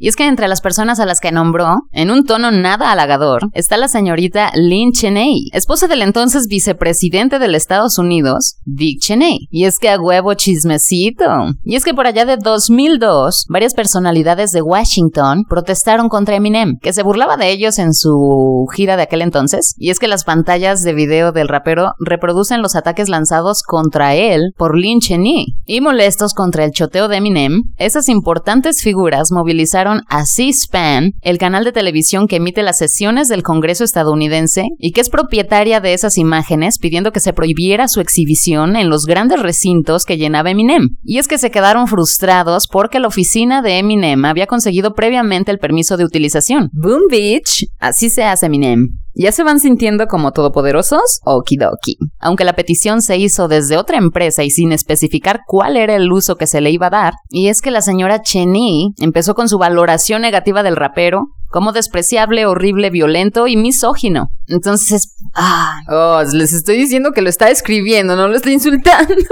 Y 0.00 0.08
es 0.08 0.16
que 0.16 0.26
entre 0.26 0.48
las 0.48 0.62
personas 0.62 1.00
a 1.00 1.06
las 1.06 1.20
que 1.20 1.32
nombró, 1.32 1.74
en 1.92 2.10
un 2.10 2.24
tono 2.24 2.50
nada 2.50 2.90
halagador, 2.90 3.50
está 3.52 3.76
la 3.76 3.88
señorita 3.88 4.52
Lynn 4.54 4.92
Cheney, 4.92 5.50
esposa 5.52 5.86
del 5.86 6.00
entonces 6.00 6.46
vicepresidente 6.46 7.38
de 7.38 7.54
Estados 7.56 7.98
Unidos, 7.98 8.56
Dick 8.64 9.00
Cheney. 9.00 9.48
Y 9.50 9.64
es 9.64 9.78
que 9.78 9.90
a 9.90 10.00
huevo 10.00 10.32
chismecito. 10.32 11.24
Y 11.64 11.74
es 11.74 11.84
que 11.84 11.92
por 11.92 12.06
allá 12.06 12.24
de 12.24 12.36
2002, 12.36 13.46
varias 13.50 13.74
personalidades 13.74 14.52
de 14.52 14.62
Washington 14.62 15.44
protestaron 15.46 16.08
contra 16.08 16.36
Eminem, 16.36 16.78
que 16.80 16.92
se 16.92 17.02
burlaba 17.02 17.36
de 17.36 17.50
ellos 17.50 17.78
en 17.78 17.92
su 17.92 18.66
gira 18.74 18.96
de 18.96 19.02
aquel 19.02 19.20
entonces. 19.20 19.74
Y 19.76 19.90
es 19.90 19.98
que 19.98 20.08
las 20.08 20.24
pantallas 20.24 20.82
de 20.84 20.94
video 20.94 21.32
del 21.32 21.48
rapero 21.48 21.92
reproducen 21.98 22.62
los 22.62 22.76
ataques 22.76 23.08
lanzados 23.08 23.62
contra 23.62 24.14
él 24.14 24.37
por 24.56 24.76
Lynn 24.78 25.00
Cheney. 25.00 25.54
Y 25.64 25.80
molestos 25.80 26.34
contra 26.34 26.64
el 26.64 26.72
choteo 26.72 27.08
de 27.08 27.16
Eminem, 27.16 27.62
esas 27.76 28.08
importantes 28.08 28.82
figuras 28.82 29.30
movilizaron 29.30 30.02
a 30.08 30.24
C-SPAN, 30.24 31.12
el 31.20 31.38
canal 31.38 31.64
de 31.64 31.72
televisión 31.72 32.26
que 32.26 32.36
emite 32.36 32.62
las 32.62 32.78
sesiones 32.78 33.28
del 33.28 33.42
Congreso 33.42 33.84
estadounidense 33.84 34.64
y 34.78 34.92
que 34.92 35.00
es 35.00 35.10
propietaria 35.10 35.80
de 35.80 35.94
esas 35.94 36.18
imágenes, 36.18 36.78
pidiendo 36.78 37.12
que 37.12 37.20
se 37.20 37.32
prohibiera 37.32 37.88
su 37.88 38.00
exhibición 38.00 38.76
en 38.76 38.90
los 38.90 39.04
grandes 39.04 39.40
recintos 39.40 40.04
que 40.04 40.16
llenaba 40.16 40.50
Eminem. 40.50 40.96
Y 41.02 41.18
es 41.18 41.28
que 41.28 41.38
se 41.38 41.50
quedaron 41.50 41.86
frustrados 41.86 42.68
porque 42.70 43.00
la 43.00 43.08
oficina 43.08 43.62
de 43.62 43.78
Eminem 43.78 44.24
había 44.24 44.46
conseguido 44.46 44.92
previamente 44.94 45.50
el 45.50 45.58
permiso 45.58 45.96
de 45.96 46.04
utilización. 46.04 46.68
Boom 46.72 47.02
Beach, 47.10 47.66
así 47.78 48.10
se 48.10 48.24
hace 48.24 48.46
Eminem. 48.46 48.98
¿Ya 49.20 49.32
se 49.32 49.42
van 49.42 49.58
sintiendo 49.58 50.06
como 50.06 50.30
todopoderosos? 50.30 51.20
Okidoki. 51.24 51.96
Aunque 52.20 52.44
la 52.44 52.52
petición 52.52 53.02
se 53.02 53.16
hizo 53.16 53.48
desde 53.48 53.76
otra 53.76 53.98
empresa 53.98 54.44
y 54.44 54.50
sin 54.50 54.70
especificar 54.70 55.40
cuál 55.44 55.76
era 55.76 55.96
el 55.96 56.12
uso 56.12 56.36
que 56.36 56.46
se 56.46 56.60
le 56.60 56.70
iba 56.70 56.86
a 56.86 56.90
dar, 56.90 57.14
y 57.28 57.48
es 57.48 57.60
que 57.60 57.72
la 57.72 57.82
señora 57.82 58.22
Cheney 58.22 58.94
empezó 58.98 59.34
con 59.34 59.48
su 59.48 59.58
valoración 59.58 60.22
negativa 60.22 60.62
del 60.62 60.76
rapero 60.76 61.26
como 61.50 61.72
despreciable, 61.72 62.46
horrible, 62.46 62.90
violento 62.90 63.48
y 63.48 63.56
misógino. 63.56 64.28
Entonces, 64.46 65.16
ah, 65.34 65.80
oh, 65.88 66.22
les 66.32 66.52
estoy 66.52 66.76
diciendo 66.76 67.10
que 67.12 67.22
lo 67.22 67.28
está 67.28 67.50
escribiendo, 67.50 68.14
no 68.14 68.28
lo 68.28 68.36
estoy 68.36 68.52
insultando. 68.52 69.14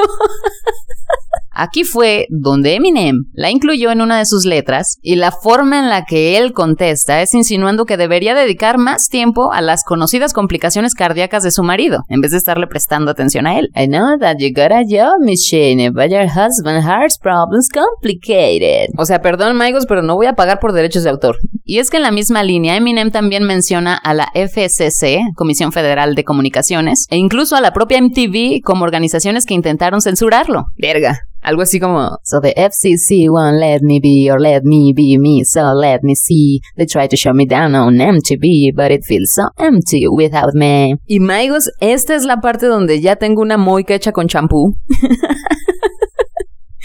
Aquí 1.59 1.85
fue 1.85 2.27
donde 2.29 2.75
Eminem 2.75 3.25
la 3.33 3.51
incluyó 3.51 3.91
en 3.91 4.03
una 4.03 4.19
de 4.19 4.27
sus 4.27 4.45
letras 4.45 4.99
y 5.01 5.17
la 5.17 5.33
forma 5.33 5.79
en 5.79 5.89
la 5.89 6.05
que 6.05 6.37
él 6.37 6.53
contesta 6.53 7.23
es 7.23 7.33
insinuando 7.33 7.87
que 7.87 7.97
debería 7.97 8.35
dedicar 8.35 8.77
más 8.77 9.09
tiempo 9.09 9.53
a 9.53 9.63
las 9.63 9.83
conocidas 9.83 10.35
complicaciones 10.35 10.95
cardíacas 10.95 11.43
de 11.43 11.51
su 11.51 11.63
marido, 11.63 12.03
en 12.09 12.21
vez 12.21 12.33
de 12.33 12.37
estarle 12.37 12.67
prestando 12.67 13.11
atención 13.11 13.47
a 13.47 13.59
él. 13.59 13.71
I 13.75 13.87
know 13.87 14.19
that 14.19 14.37
you 14.39 14.51
got 14.55 14.71
a 14.71 14.83
job, 14.87 15.15
Miss 15.21 15.49
Shane, 15.51 15.91
but 15.91 16.11
your 16.11 16.27
husband's 16.27 16.85
heart 16.85 17.13
problems 17.23 17.69
complicated. 17.73 18.89
O 18.99 19.07
sea, 19.07 19.21
perdón, 19.21 19.57
Maigos, 19.57 19.87
pero 19.87 20.03
no 20.03 20.15
voy 20.15 20.27
a 20.27 20.35
pagar 20.35 20.59
por 20.61 20.73
derechos 20.73 21.05
de 21.05 21.11
autor. 21.11 21.37
Y 21.65 21.79
es 21.79 21.91
que 21.91 21.97
en 21.97 22.03
la 22.03 22.11
misma 22.11 22.43
línea, 22.43 22.77
Eminem 22.77 23.11
también 23.11 23.45
menciona 23.45 23.97
a 23.97 24.15
la 24.15 24.29
FCC, 24.35 25.21
Comisión 25.35 25.73
Federal 25.73 26.15
de 26.15 26.25
Comunicaciones, 26.25 27.07
e 27.11 27.17
incluso 27.17 27.57
a 27.57 27.61
la 27.61 27.73
propia 27.73 28.01
MTV 28.01 28.61
como 28.63 28.85
organizaciones 28.85 29.47
que 29.47 29.55
intentaron 29.55 30.01
censurarlo. 30.01 30.67
Verga. 30.77 31.19
Algo 31.47 31.63
así 31.63 31.79
como, 31.79 32.19
So 32.25 32.41
the 32.41 32.53
FCC 32.57 33.31
won't 33.31 33.61
let 33.61 33.81
me 33.81 34.01
be 34.01 34.29
or 34.29 34.41
let 34.41 34.65
me 34.65 34.93
be 34.93 35.17
me, 35.17 35.45
so 35.45 35.73
let 35.75 36.03
me 36.03 36.17
see. 36.17 36.61
They 36.77 36.87
try 36.87 37.07
to 37.07 37.17
show 37.17 37.33
me 37.33 37.47
down 37.47 37.77
on 37.77 37.99
MTV, 37.99 38.75
but 38.75 38.91
it 38.91 39.05
feels 39.05 39.33
so 39.33 39.51
empty 39.57 40.09
without 40.09 40.55
me. 40.55 40.97
Y 41.07 41.21
Maigos, 41.21 41.71
esta 41.81 42.17
es 42.17 42.25
la 42.25 42.41
parte 42.41 42.67
donde 42.67 43.01
ya 43.01 43.15
tengo 43.15 43.43
una 43.43 43.57
moica 43.57 43.95
hecha 43.95 44.11
con 44.11 44.27
champú. 44.27 44.75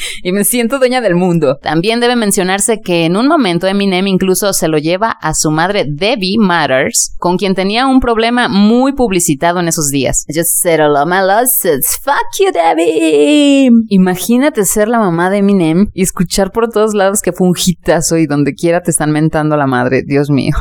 y 0.23 0.31
me 0.31 0.43
siento 0.43 0.79
dueña 0.79 1.01
del 1.01 1.15
mundo. 1.15 1.57
También 1.61 1.99
debe 1.99 2.15
mencionarse 2.15 2.79
que 2.83 3.05
en 3.05 3.15
un 3.15 3.27
momento 3.27 3.67
Eminem 3.67 4.07
incluso 4.07 4.53
se 4.53 4.67
lo 4.67 4.77
lleva 4.77 5.11
a 5.11 5.33
su 5.33 5.51
madre 5.51 5.85
Debbie 5.87 6.37
Matters, 6.37 7.15
con 7.17 7.37
quien 7.37 7.55
tenía 7.55 7.87
un 7.87 7.99
problema 7.99 8.47
muy 8.47 8.93
publicitado 8.93 9.59
en 9.59 9.67
esos 9.67 9.89
días. 9.89 10.25
Just 10.27 10.61
settle 10.61 10.97
all 10.97 11.05
my 11.05 11.21
lawsuits. 11.25 11.97
Fuck 12.03 12.39
you, 12.39 12.51
Debbie. 12.51 13.69
Imagínate 13.89 14.65
ser 14.65 14.87
la 14.87 14.99
mamá 14.99 15.29
de 15.29 15.37
Eminem 15.37 15.87
y 15.93 16.01
escuchar 16.01 16.51
por 16.51 16.69
todos 16.69 16.93
lados 16.93 17.21
que 17.21 17.31
fue 17.31 17.47
un 17.47 17.55
hitazo 17.55 18.17
y 18.17 18.27
donde 18.27 18.53
quiera 18.53 18.81
te 18.81 18.91
están 18.91 19.11
mentando 19.11 19.57
la 19.57 19.67
madre. 19.67 20.03
Dios 20.05 20.29
mío. 20.29 20.55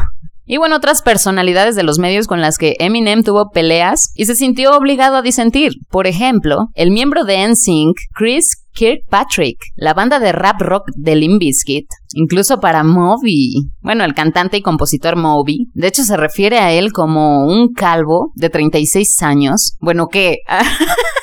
Y 0.53 0.57
bueno, 0.57 0.75
otras 0.75 1.03
personalidades 1.03 1.77
de 1.77 1.85
los 1.85 2.01
medios 2.01 2.27
con 2.27 2.41
las 2.41 2.59
que 2.59 2.75
Eminem 2.81 3.23
tuvo 3.23 3.51
peleas 3.51 4.11
y 4.17 4.25
se 4.25 4.35
sintió 4.35 4.77
obligado 4.77 5.15
a 5.15 5.23
disentir. 5.23 5.75
Por 5.89 6.09
ejemplo, 6.09 6.71
el 6.75 6.91
miembro 6.91 7.23
de 7.23 7.47
NSYNC, 7.47 7.95
Chris 8.13 8.67
Kirkpatrick, 8.73 9.59
la 9.77 9.95
banda 9.95 10.19
de 10.19 10.33
rap 10.33 10.61
rock 10.61 10.89
de 10.97 11.15
Limp 11.15 11.39
Bizkit, 11.39 11.87
incluso 12.15 12.59
para 12.59 12.83
Moby. 12.83 13.71
Bueno, 13.81 14.03
el 14.03 14.13
cantante 14.13 14.57
y 14.57 14.63
compositor 14.63 15.15
Moby, 15.15 15.69
de 15.75 15.87
hecho 15.87 16.03
se 16.03 16.17
refiere 16.17 16.59
a 16.59 16.73
él 16.73 16.91
como 16.91 17.47
un 17.47 17.73
calvo 17.73 18.33
de 18.35 18.51
36 18.51 19.23
años. 19.23 19.77
Bueno, 19.79 20.09
¿qué? 20.09 20.39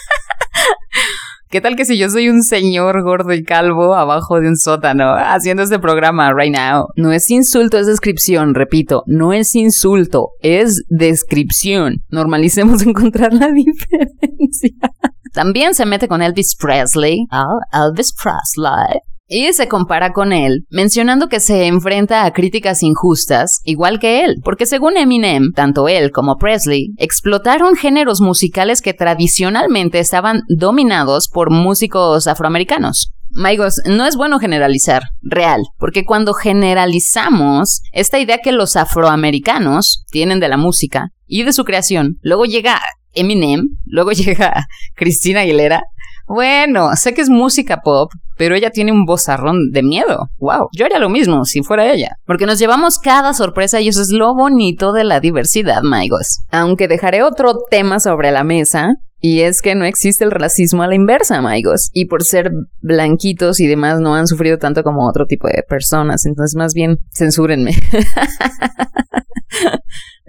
¿Qué 1.50 1.62
tal 1.62 1.78
que 1.78 1.86
si 1.86 1.98
yo 1.98 2.10
soy 2.10 2.28
un 2.28 2.44
señor 2.44 3.04
gordo 3.04 3.32
y 3.32 3.42
calvo 3.42 3.96
abajo 3.96 4.42
de 4.42 4.50
un 4.50 4.58
sótano 4.58 5.14
haciendo 5.16 5.64
este 5.64 5.80
programa 5.80 6.34
right 6.34 6.54
now? 6.54 6.88
No 6.98 7.14
es 7.14 7.32
insulto, 7.32 7.78
es 7.78 7.88
descripción, 7.88 8.54
repito, 8.54 9.04
no 9.06 9.32
es 9.32 9.56
insulto, 9.56 10.32
es 10.42 10.84
descripción. 10.90 12.04
Normalicemos 12.10 12.82
encontrar 12.86 13.32
la 13.34 13.50
diferencia. 13.54 14.92
También 15.32 15.74
se 15.74 15.86
mete 15.86 16.10
con 16.10 16.22
Elvis 16.22 16.58
Presley. 16.60 17.28
Oh, 17.32 17.60
Elvis 17.72 18.14
Presley. 18.14 19.00
Y 19.30 19.52
se 19.52 19.68
compara 19.68 20.14
con 20.14 20.32
él, 20.32 20.66
mencionando 20.70 21.28
que 21.28 21.42
se 21.42 21.66
enfrenta 21.66 22.24
a 22.24 22.32
críticas 22.32 22.82
injustas, 22.82 23.60
igual 23.66 24.00
que 24.00 24.24
él, 24.24 24.36
porque 24.42 24.66
según 24.66 24.96
Eminem, 24.96 25.52
tanto 25.54 25.90
él 25.90 26.12
como 26.12 26.38
Presley 26.38 26.94
explotaron 26.98 27.76
géneros 27.76 28.22
musicales 28.22 28.82
que 28.82 28.94
tradicionalmente 28.94 30.00
estaban 30.00 30.44
dominados 30.48 31.28
por 31.28 31.52
músicos 31.52 32.26
afroamericanos. 32.26 33.12
Maigos, 33.30 33.82
no 33.86 34.06
es 34.06 34.16
bueno 34.16 34.40
generalizar, 34.40 35.04
real, 35.22 35.62
porque 35.78 36.06
cuando 36.06 36.34
generalizamos 36.34 37.82
esta 37.92 38.20
idea 38.20 38.38
que 38.38 38.54
los 38.54 38.78
afroamericanos 38.78 40.06
tienen 40.10 40.40
de 40.40 40.48
la 40.48 40.56
música 40.56 41.10
y 41.26 41.44
de 41.44 41.52
su 41.52 41.66
creación, 41.66 42.18
luego 42.22 42.46
llega 42.46 42.80
Eminem, 43.14 43.78
luego 43.86 44.12
llega 44.14 44.68
Cristina 44.96 45.42
Aguilera, 45.42 45.84
bueno, 46.28 46.96
sé 46.96 47.14
que 47.14 47.22
es 47.22 47.30
música 47.30 47.82
pop, 47.84 48.12
pero 48.38 48.56
ella 48.56 48.70
tiene 48.70 48.92
un 48.92 49.06
vozarrón 49.06 49.72
de 49.72 49.84
miedo. 49.84 50.30
Wow, 50.38 50.70
yo 50.74 50.86
haría 50.86 51.00
lo 51.00 51.10
mismo 51.10 51.46
si 51.46 51.64
fuera 51.64 51.92
ella. 51.92 52.18
Porque 52.26 52.46
nos 52.46 52.60
llevamos 52.60 53.00
cada 53.00 53.34
sorpresa 53.34 53.82
y 53.82 53.88
eso 53.88 54.02
es 54.02 54.12
lo 54.12 54.36
bonito 54.36 54.92
de 54.94 55.04
la 55.04 55.20
diversidad, 55.20 55.82
Maigos. 55.82 56.42
Aunque 56.52 56.88
dejaré 56.88 57.24
otro 57.24 57.56
tema 57.70 58.00
sobre 58.00 58.32
la 58.32 58.44
mesa, 58.44 58.96
y 59.20 59.42
es 59.42 59.64
que 59.64 59.74
no 59.74 59.86
existe 59.86 60.24
el 60.24 60.32
racismo 60.32 60.84
a 60.84 60.88
la 60.88 60.96
inversa, 60.96 61.42
Maigos. 61.42 61.90
Y 61.92 62.06
por 62.06 62.24
ser 62.24 62.52
blanquitos 62.82 63.60
y 63.60 63.68
demás 63.68 64.00
no 64.00 64.14
han 64.14 64.28
sufrido 64.28 64.58
tanto 64.58 64.84
como 64.84 65.08
otro 65.08 65.26
tipo 65.26 65.48
de 65.48 65.64
personas. 65.68 66.26
Entonces, 66.26 66.56
más 66.56 66.74
bien, 66.74 66.98
censúrenme. 67.14 67.72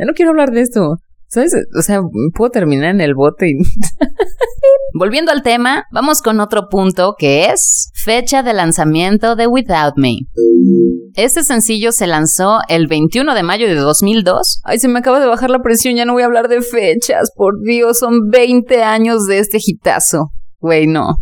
No 0.07 0.13
quiero 0.15 0.31
hablar 0.31 0.53
de 0.53 0.61
esto. 0.61 0.99
¿Sabes? 1.27 1.53
O 1.77 1.83
sea, 1.83 2.01
puedo 2.35 2.51
terminar 2.51 2.91
en 2.91 3.01
el 3.01 3.15
bote 3.15 3.49
y... 3.51 3.55
Volviendo 4.95 5.33
al 5.33 5.43
tema, 5.43 5.85
vamos 5.93 6.23
con 6.23 6.41
otro 6.41 6.69
punto 6.71 7.15
que 7.19 7.47
es 7.47 7.91
fecha 7.95 8.43
de 8.43 8.55
lanzamiento 8.55 9.37
de 9.37 9.47
Without 9.47 9.95
Me. 9.97 10.17
Este 11.15 11.43
sencillo 11.45 11.93
se 11.93 12.07
lanzó 12.07 12.61
el 12.69 12.87
21 12.87 13.35
de 13.35 13.43
mayo 13.43 13.67
de 13.67 13.75
2002. 13.75 14.61
Ay, 14.65 14.79
se 14.79 14.89
me 14.89 15.01
acaba 15.01 15.21
de 15.21 15.27
bajar 15.27 15.51
la 15.51 15.61
presión, 15.61 15.97
ya 15.97 16.05
no 16.05 16.15
voy 16.15 16.23
a 16.23 16.27
hablar 16.27 16.49
de 16.49 16.63
fechas, 16.63 17.31
por 17.35 17.61
Dios, 17.63 17.99
son 17.99 18.29
20 18.31 18.83
años 18.83 19.27
de 19.27 19.41
este 19.41 19.59
hitazo. 19.61 20.31
Güey, 20.61 20.87
no. 20.87 21.17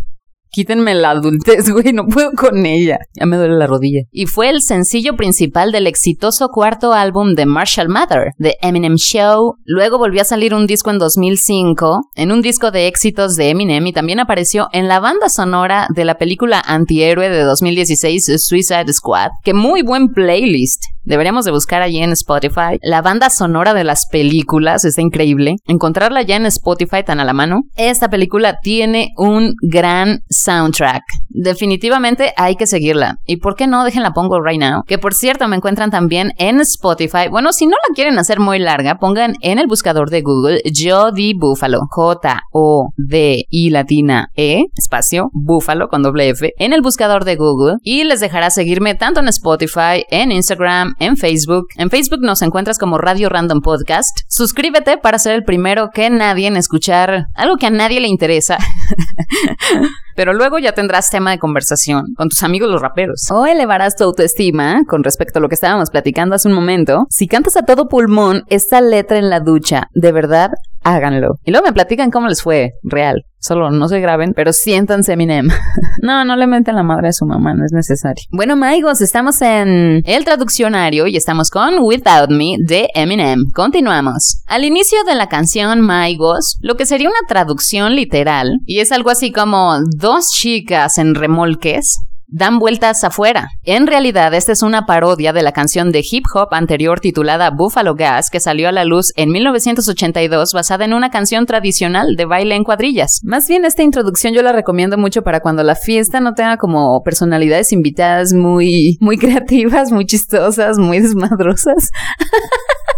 Quítenme 0.50 0.94
la 0.94 1.10
adultez, 1.10 1.70
güey, 1.72 1.92
no 1.92 2.06
puedo 2.06 2.32
con 2.32 2.64
ella. 2.66 2.98
Ya 3.14 3.26
me 3.26 3.36
duele 3.36 3.56
la 3.56 3.66
rodilla. 3.66 4.02
Y 4.10 4.26
fue 4.26 4.48
el 4.48 4.62
sencillo 4.62 5.16
principal 5.16 5.72
del 5.72 5.86
exitoso 5.86 6.48
cuarto 6.48 6.92
álbum 6.92 7.34
de 7.34 7.46
Marshall 7.46 7.88
Mather, 7.88 8.32
The 8.38 8.56
Eminem 8.62 8.96
Show. 8.96 9.56
Luego 9.64 9.98
volvió 9.98 10.22
a 10.22 10.24
salir 10.24 10.54
un 10.54 10.66
disco 10.66 10.90
en 10.90 10.98
2005, 10.98 12.00
en 12.14 12.32
un 12.32 12.42
disco 12.42 12.70
de 12.70 12.86
éxitos 12.86 13.36
de 13.36 13.50
Eminem 13.50 13.86
y 13.86 13.92
también 13.92 14.20
apareció 14.20 14.68
en 14.72 14.88
la 14.88 15.00
banda 15.00 15.28
sonora 15.28 15.88
de 15.94 16.04
la 16.04 16.16
película 16.16 16.62
antihéroe 16.64 17.28
de 17.28 17.42
2016 17.42 18.44
Suicide 18.44 18.92
Squad. 18.92 19.30
Que 19.44 19.54
muy 19.54 19.82
buen 19.82 20.08
playlist. 20.08 20.82
Deberíamos 21.06 21.44
de 21.44 21.52
buscar 21.52 21.82
allí 21.82 21.98
en 21.98 22.10
Spotify. 22.12 22.78
La 22.82 23.00
banda 23.00 23.30
sonora 23.30 23.74
de 23.74 23.84
las 23.84 24.06
películas 24.06 24.84
está 24.84 25.00
increíble. 25.00 25.54
Encontrarla 25.66 26.22
ya 26.22 26.36
en 26.36 26.46
Spotify 26.46 27.04
tan 27.04 27.20
a 27.20 27.24
la 27.24 27.32
mano. 27.32 27.62
Esta 27.76 28.10
película 28.10 28.58
tiene 28.60 29.10
un 29.16 29.54
gran 29.62 30.20
soundtrack. 30.28 31.02
Definitivamente 31.28 32.32
hay 32.36 32.56
que 32.56 32.66
seguirla. 32.66 33.18
¿Y 33.24 33.36
por 33.36 33.54
qué 33.54 33.66
no? 33.66 33.84
Déjenla 33.84 34.12
pongo 34.12 34.42
right 34.42 34.60
now. 34.60 34.82
Que 34.84 34.98
por 34.98 35.14
cierto 35.14 35.46
me 35.46 35.56
encuentran 35.56 35.90
también 35.90 36.32
en 36.38 36.60
Spotify. 36.60 37.28
Bueno, 37.30 37.52
si 37.52 37.66
no 37.66 37.76
la 37.88 37.94
quieren 37.94 38.18
hacer 38.18 38.40
muy 38.40 38.58
larga, 38.58 38.96
pongan 38.98 39.34
en 39.42 39.58
el 39.58 39.68
buscador 39.68 40.10
de 40.10 40.22
Google 40.22 40.60
Jody 40.74 41.34
Buffalo. 41.34 41.82
J-O-D 41.88 43.44
I 43.48 43.70
latina 43.70 44.28
E 44.34 44.64
espacio 44.76 45.30
Buffalo 45.32 45.88
con 45.88 46.02
doble 46.02 46.30
F 46.30 46.52
en 46.58 46.72
el 46.72 46.82
buscador 46.82 47.24
de 47.24 47.36
Google 47.36 47.76
y 47.82 48.04
les 48.04 48.20
dejará 48.20 48.50
seguirme 48.50 48.94
tanto 48.94 49.20
en 49.20 49.28
Spotify, 49.28 50.04
en 50.10 50.32
Instagram, 50.32 50.94
en 50.98 51.16
Facebook. 51.16 51.66
En 51.76 51.90
Facebook 51.90 52.20
nos 52.20 52.42
encuentras 52.42 52.78
como 52.78 52.98
Radio 52.98 53.28
Random 53.28 53.60
Podcast. 53.60 54.20
Suscríbete 54.28 54.98
para 54.98 55.18
ser 55.18 55.34
el 55.34 55.44
primero 55.44 55.90
que 55.92 56.10
nadie 56.10 56.46
en 56.46 56.56
escuchar 56.56 57.26
algo 57.34 57.56
que 57.56 57.66
a 57.66 57.70
nadie 57.70 58.00
le 58.00 58.08
interesa. 58.08 58.58
Pero 60.16 60.32
luego 60.32 60.58
ya 60.58 60.72
tendrás 60.72 61.10
tema 61.10 61.30
de 61.30 61.38
conversación 61.38 62.14
con 62.16 62.28
tus 62.28 62.42
amigos 62.42 62.70
los 62.70 62.82
raperos. 62.82 63.30
O 63.30 63.46
elevarás 63.46 63.96
tu 63.96 64.04
autoestima 64.04 64.82
con 64.88 65.04
respecto 65.04 65.38
a 65.38 65.42
lo 65.42 65.48
que 65.48 65.54
estábamos 65.54 65.90
platicando 65.90 66.34
hace 66.34 66.48
un 66.48 66.54
momento. 66.54 67.04
Si 67.10 67.28
cantas 67.28 67.56
a 67.56 67.62
todo 67.62 67.88
pulmón 67.88 68.42
esta 68.48 68.80
letra 68.80 69.18
en 69.18 69.30
la 69.30 69.40
ducha, 69.40 69.88
de 69.94 70.12
verdad, 70.12 70.50
háganlo. 70.86 71.34
Y 71.44 71.50
luego 71.50 71.66
me 71.66 71.72
platican 71.72 72.10
cómo 72.10 72.28
les 72.28 72.42
fue, 72.42 72.72
real. 72.82 73.24
Solo 73.38 73.70
no 73.70 73.86
se 73.86 74.00
graben, 74.00 74.32
pero 74.34 74.52
siéntanse 74.52 75.12
Eminem. 75.12 75.48
no, 76.02 76.24
no 76.24 76.36
le 76.36 76.46
meten 76.46 76.74
la 76.74 76.82
madre 76.82 77.08
a 77.08 77.12
su 77.12 77.26
mamá, 77.26 77.54
no 77.54 77.64
es 77.64 77.72
necesario. 77.72 78.24
Bueno, 78.32 78.54
amigos, 78.54 79.00
estamos 79.00 79.40
en 79.42 80.02
el 80.04 80.24
traduccionario 80.24 81.06
y 81.06 81.16
estamos 81.16 81.50
con 81.50 81.78
Without 81.80 82.30
Me 82.30 82.56
de 82.58 82.88
Eminem. 82.94 83.40
Continuamos. 83.54 84.42
Al 84.46 84.64
inicio 84.64 84.98
de 85.04 85.14
la 85.14 85.28
canción 85.28 85.80
Maigos, 85.80 86.56
lo 86.60 86.76
que 86.76 86.86
sería 86.86 87.08
una 87.08 87.28
traducción 87.28 87.94
literal, 87.94 88.58
y 88.64 88.80
es 88.80 88.90
algo 88.90 89.10
así 89.10 89.30
como 89.30 89.78
dos 90.06 90.28
chicas 90.28 90.98
en 90.98 91.16
remolques, 91.16 91.96
dan 92.28 92.60
vueltas 92.60 93.02
afuera. 93.02 93.48
En 93.64 93.88
realidad, 93.88 94.32
esta 94.34 94.52
es 94.52 94.62
una 94.62 94.86
parodia 94.86 95.32
de 95.32 95.42
la 95.42 95.50
canción 95.50 95.90
de 95.90 96.04
hip 96.08 96.22
hop 96.32 96.54
anterior 96.54 97.00
titulada 97.00 97.50
Buffalo 97.50 97.96
Gas, 97.96 98.30
que 98.30 98.38
salió 98.38 98.68
a 98.68 98.72
la 98.72 98.84
luz 98.84 99.12
en 99.16 99.30
1982 99.30 100.52
basada 100.52 100.84
en 100.84 100.94
una 100.94 101.10
canción 101.10 101.44
tradicional 101.44 102.14
de 102.16 102.24
baile 102.24 102.54
en 102.54 102.62
cuadrillas. 102.62 103.18
Más 103.24 103.48
bien, 103.48 103.64
esta 103.64 103.82
introducción 103.82 104.32
yo 104.32 104.42
la 104.42 104.52
recomiendo 104.52 104.96
mucho 104.96 105.22
para 105.22 105.40
cuando 105.40 105.64
la 105.64 105.74
fiesta 105.74 106.20
no 106.20 106.34
tenga 106.34 106.56
como 106.56 107.02
personalidades 107.02 107.72
invitadas 107.72 108.32
muy, 108.32 108.98
muy 109.00 109.18
creativas, 109.18 109.90
muy 109.90 110.06
chistosas, 110.06 110.78
muy 110.78 111.00
desmadrosas. 111.00 111.90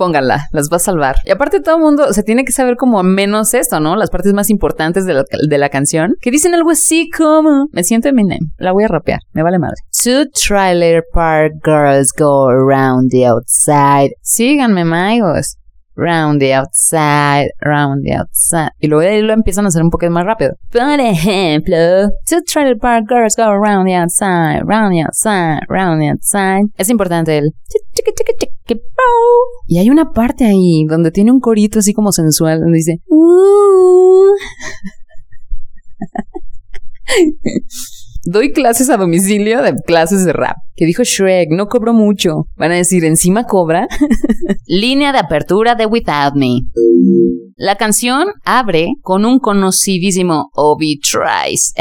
Pónganla, 0.00 0.46
las 0.52 0.70
va 0.72 0.76
a 0.76 0.80
salvar. 0.80 1.16
Y 1.26 1.30
aparte 1.30 1.60
todo 1.60 1.76
el 1.76 1.82
mundo 1.82 2.10
se 2.14 2.22
tiene 2.22 2.46
que 2.46 2.52
saber 2.52 2.76
como 2.76 3.02
menos 3.02 3.52
esto, 3.52 3.80
¿no? 3.80 3.96
Las 3.96 4.08
partes 4.08 4.32
más 4.32 4.48
importantes 4.48 5.04
de 5.04 5.12
la, 5.12 5.24
de 5.46 5.58
la 5.58 5.68
canción, 5.68 6.14
que 6.22 6.30
dicen 6.30 6.54
algo 6.54 6.70
así 6.70 7.10
como... 7.10 7.66
Me 7.70 7.84
siento 7.84 8.08
Eminem, 8.08 8.50
la 8.56 8.72
voy 8.72 8.84
a 8.84 8.88
rapear, 8.88 9.20
me 9.34 9.42
vale 9.42 9.58
madre. 9.58 9.76
Two 10.02 10.24
trailer 10.32 11.02
park 11.12 11.52
girls 11.62 12.12
go 12.16 12.48
around 12.48 13.10
the 13.10 13.26
outside. 13.26 14.14
Síganme, 14.22 14.80
amigos 14.80 15.59
round 16.00 16.40
the 16.40 16.54
outside, 16.54 17.50
round 17.60 18.04
the 18.04 18.16
outside. 18.16 18.72
Y 18.80 18.88
luego 18.88 19.08
ahí 19.08 19.22
lo 19.22 19.32
empiezan 19.32 19.66
a 19.66 19.68
hacer 19.68 19.82
un 19.82 19.90
poquito 19.90 20.10
más 20.10 20.24
rápido. 20.24 20.54
Por 20.72 20.98
ejemplo, 20.98 21.76
two 22.28 22.40
trailer 22.46 22.76
park 22.78 23.04
girls 23.08 23.36
go 23.36 23.44
around 23.44 23.86
the 23.86 23.94
outside, 23.94 24.62
round 24.64 24.92
the 24.92 25.02
outside, 25.02 25.60
round 25.68 26.00
the 26.00 26.10
outside. 26.10 26.64
Es 26.76 26.88
importante 26.88 27.38
el 27.38 27.52
y 29.66 29.78
hay 29.78 29.90
una 29.90 30.12
parte 30.12 30.44
ahí 30.44 30.84
donde 30.88 31.10
tiene 31.10 31.32
un 31.32 31.40
corito 31.40 31.80
así 31.80 31.92
como 31.92 32.12
sensual 32.12 32.60
donde 32.60 32.78
dice 32.78 33.00
Doy 38.24 38.52
clases 38.52 38.90
a 38.90 38.96
domicilio 38.96 39.62
de 39.62 39.74
clases 39.86 40.24
de 40.24 40.32
rap. 40.32 40.56
Que 40.76 40.84
dijo 40.84 41.02
Shrek, 41.04 41.48
no 41.50 41.66
cobro 41.66 41.94
mucho. 41.94 42.44
Van 42.56 42.72
a 42.72 42.76
decir, 42.76 43.04
¿encima 43.04 43.44
cobra? 43.44 43.86
Línea 44.66 45.12
de 45.12 45.18
apertura 45.18 45.74
de 45.74 45.86
Without 45.86 46.34
Me. 46.34 46.60
La 47.56 47.76
canción 47.76 48.28
abre 48.44 48.88
con 49.02 49.24
un 49.24 49.38
conocidísimo 49.38 50.50
Obi 50.54 50.98
Tries. 51.00 51.72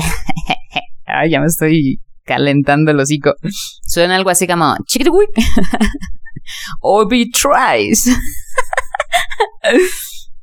Ay, 1.06 1.32
ya 1.32 1.42
me 1.42 1.48
estoy 1.48 2.00
calentando 2.24 2.92
el 2.92 3.00
hocico. 3.00 3.34
Suena 3.86 4.16
algo 4.16 4.30
así 4.30 4.48
como 4.48 4.76
Obi 6.82 7.30
Tries. 7.32 8.10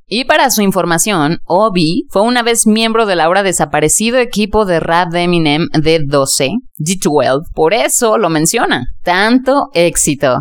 Y 0.08 0.24
para 0.24 0.50
su 0.50 0.62
información, 0.62 1.40
Obi 1.46 2.06
fue 2.10 2.22
una 2.22 2.44
vez 2.44 2.64
miembro 2.64 3.06
del 3.06 3.18
ahora 3.18 3.42
desaparecido 3.42 4.18
equipo 4.18 4.64
de 4.64 4.78
rap 4.78 5.10
de 5.10 5.24
Eminem 5.24 5.66
de 5.72 5.98
12, 6.06 6.50
D12. 6.78 7.42
Por 7.54 7.74
eso 7.74 8.18
lo 8.18 8.28
menciona. 8.28 8.86
Tanto 9.02 9.68
éxito. 9.74 10.40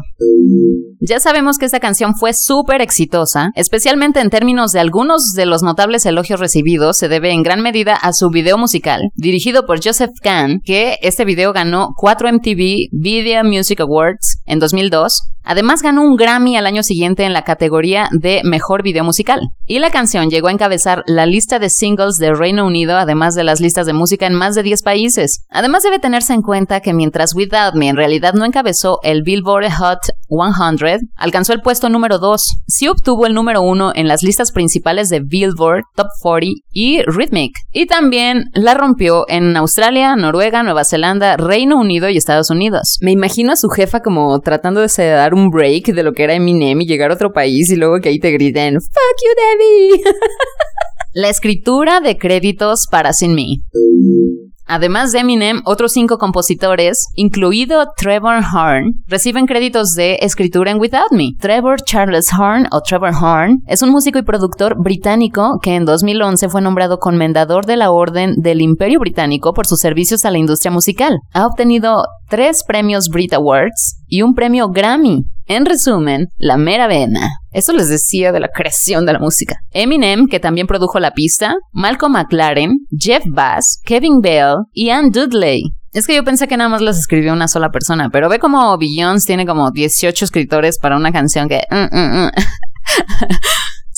Ya 1.07 1.19
sabemos 1.19 1.57
que 1.57 1.65
esta 1.65 1.79
canción 1.79 2.15
fue 2.15 2.33
súper 2.33 2.81
exitosa, 2.81 3.51
especialmente 3.55 4.21
en 4.21 4.29
términos 4.29 4.71
de 4.71 4.79
algunos 4.79 5.33
de 5.33 5.45
los 5.45 5.61
notables 5.61 6.05
elogios 6.05 6.39
recibidos, 6.39 6.97
se 6.97 7.09
debe 7.09 7.31
en 7.31 7.43
gran 7.43 7.61
medida 7.61 7.95
a 7.95 8.11
su 8.11 8.29
video 8.29 8.57
musical, 8.57 9.11
dirigido 9.13 9.67
por 9.67 9.83
Joseph 9.83 10.11
Kahn, 10.23 10.61
que 10.63 10.97
este 11.01 11.25
video 11.25 11.53
ganó 11.53 11.89
4 11.97 12.33
MTV 12.33 12.87
Video 12.91 13.43
Music 13.43 13.81
Awards 13.81 14.41
en 14.45 14.59
2002, 14.59 15.35
Además 15.45 15.83
ganó 15.83 16.01
un 16.01 16.15
Grammy 16.15 16.57
al 16.57 16.65
año 16.65 16.81
siguiente 16.81 17.23
en 17.23 17.31
la 17.31 17.43
categoría 17.43 18.09
de 18.11 18.41
Mejor 18.43 18.81
Video 18.81 19.03
Musical. 19.03 19.41
Y 19.67 19.77
la 19.77 19.91
canción 19.91 20.31
llegó 20.31 20.47
a 20.47 20.51
encabezar 20.51 21.03
la 21.05 21.27
lista 21.27 21.59
de 21.59 21.69
singles 21.69 22.15
de 22.15 22.33
Reino 22.33 22.65
Unido, 22.65 22.97
además 22.97 23.35
de 23.35 23.43
las 23.43 23.61
listas 23.61 23.85
de 23.85 23.93
música 23.93 24.25
en 24.25 24.33
más 24.33 24.55
de 24.55 24.63
10 24.63 24.81
países. 24.81 25.45
Además 25.51 25.83
debe 25.83 25.99
en 26.29 26.41
cuenta 26.41 26.79
que 26.81 26.93
mientras 26.93 27.35
Without 27.35 27.75
Me 27.75 27.89
en 27.89 27.95
realidad 27.95 28.33
no 28.33 28.45
encabezó 28.45 28.99
el 29.03 29.23
Billboard 29.23 29.71
Hot 29.77 29.99
100, 30.29 31.11
alcanzó 31.15 31.53
el 31.53 31.61
puesto 31.61 31.89
número 31.89 32.19
2. 32.19 32.63
Sí 32.67 32.87
obtuvo 32.87 33.25
el 33.25 33.33
número 33.33 33.61
1 33.61 33.93
en 33.95 34.07
las 34.07 34.23
listas 34.23 34.51
principales 34.51 35.09
de 35.09 35.21
Billboard, 35.21 35.83
Top 35.95 36.07
40 36.21 36.61
y 36.71 37.01
Rhythmic. 37.03 37.53
Y 37.71 37.85
también 37.87 38.45
la 38.53 38.73
rompió 38.73 39.25
en 39.27 39.55
Australia, 39.57 40.15
Noruega, 40.15 40.63
Nueva 40.63 40.85
Zelanda, 40.85 41.37
Reino 41.37 41.77
Unido 41.77 42.09
y 42.09 42.17
Estados 42.17 42.49
Unidos. 42.49 42.97
Me 43.01 43.11
imagino 43.11 43.51
a 43.51 43.55
su 43.55 43.69
jefa 43.69 44.01
como 44.01 44.39
tratando 44.39 44.81
de 44.81 44.89
sedar 44.89 45.33
un 45.33 45.49
break 45.49 45.93
de 45.93 46.03
lo 46.03 46.13
que 46.13 46.23
era 46.23 46.35
Eminem 46.35 46.81
y 46.81 46.87
llegar 46.87 47.11
a 47.11 47.15
otro 47.15 47.31
país 47.33 47.71
y 47.71 47.75
luego 47.75 47.99
que 47.99 48.09
ahí 48.09 48.19
te 48.19 48.31
griten 48.31 48.75
Fuck 48.75 49.17
you, 49.23 49.99
Debbie. 49.99 50.03
La 51.13 51.29
escritura 51.29 52.01
de 52.01 52.17
créditos 52.17 52.87
para 52.91 53.13
Sin 53.13 53.35
Me. 53.35 53.61
Además 54.67 55.11
de 55.11 55.19
Eminem, 55.19 55.61
otros 55.65 55.91
cinco 55.91 56.17
compositores, 56.17 57.07
incluido 57.13 57.85
Trevor 57.95 58.43
Horn, 58.53 58.93
reciben 59.07 59.45
créditos 59.45 59.93
de 59.93 60.17
escritura 60.21 60.71
en 60.71 60.79
Without 60.79 61.11
Me. 61.11 61.33
Trevor 61.39 61.81
Charles 61.81 62.31
Horn 62.33 62.67
o 62.71 62.81
Trevor 62.81 63.13
Horn 63.13 63.59
es 63.67 63.83
un 63.83 63.91
músico 63.91 64.17
y 64.17 64.23
productor 64.23 64.75
británico 64.81 65.59
que 65.61 65.75
en 65.75 65.85
2011 65.85 66.49
fue 66.49 66.61
nombrado 66.61 66.97
Comendador 66.97 67.65
de 67.65 67.77
la 67.77 67.91
Orden 67.91 68.33
del 68.37 68.61
Imperio 68.61 68.99
Británico 68.99 69.53
por 69.53 69.67
sus 69.67 69.79
servicios 69.79 70.25
a 70.25 70.31
la 70.31 70.39
industria 70.39 70.71
musical. 70.71 71.19
Ha 71.33 71.45
obtenido 71.45 72.03
tres 72.27 72.63
premios 72.67 73.09
Brit 73.09 73.33
Awards 73.33 74.01
y 74.07 74.23
un 74.23 74.33
premio 74.33 74.69
Grammy. 74.69 75.25
En 75.47 75.65
resumen, 75.65 76.27
la 76.37 76.57
mera 76.57 76.87
vena. 76.87 77.29
Eso 77.51 77.71
les 77.73 77.87
decía 77.87 78.31
de 78.31 78.39
la 78.39 78.47
creación 78.47 79.05
de 79.05 79.13
la 79.13 79.19
música. 79.19 79.57
Eminem, 79.71 80.27
que 80.27 80.39
también 80.39 80.67
produjo 80.67 80.99
la 80.99 81.11
pista, 81.11 81.55
Malcolm 81.71 82.13
McLaren, 82.13 82.79
Jeff 82.97 83.23
Bass, 83.27 83.79
Kevin 83.85 84.21
Bell 84.21 84.55
y 84.73 84.89
Ann 84.89 85.11
Dudley. 85.11 85.61
Es 85.93 86.07
que 86.07 86.15
yo 86.15 86.23
pensé 86.23 86.47
que 86.47 86.57
nada 86.57 86.69
más 86.69 86.81
las 86.81 86.97
escribió 86.97 87.31
una 87.31 87.47
sola 87.47 87.69
persona, 87.69 88.09
pero 88.11 88.27
ve 88.27 88.39
como 88.39 88.77
Beyoncé 88.77 89.27
tiene 89.27 89.45
como 89.45 89.71
18 89.71 90.25
escritores 90.25 90.77
para 90.77 90.97
una 90.97 91.11
canción 91.11 91.47
que... 91.47 91.61
Mm, 91.71 91.95
mm, 91.95 92.25
mm. 92.25 92.31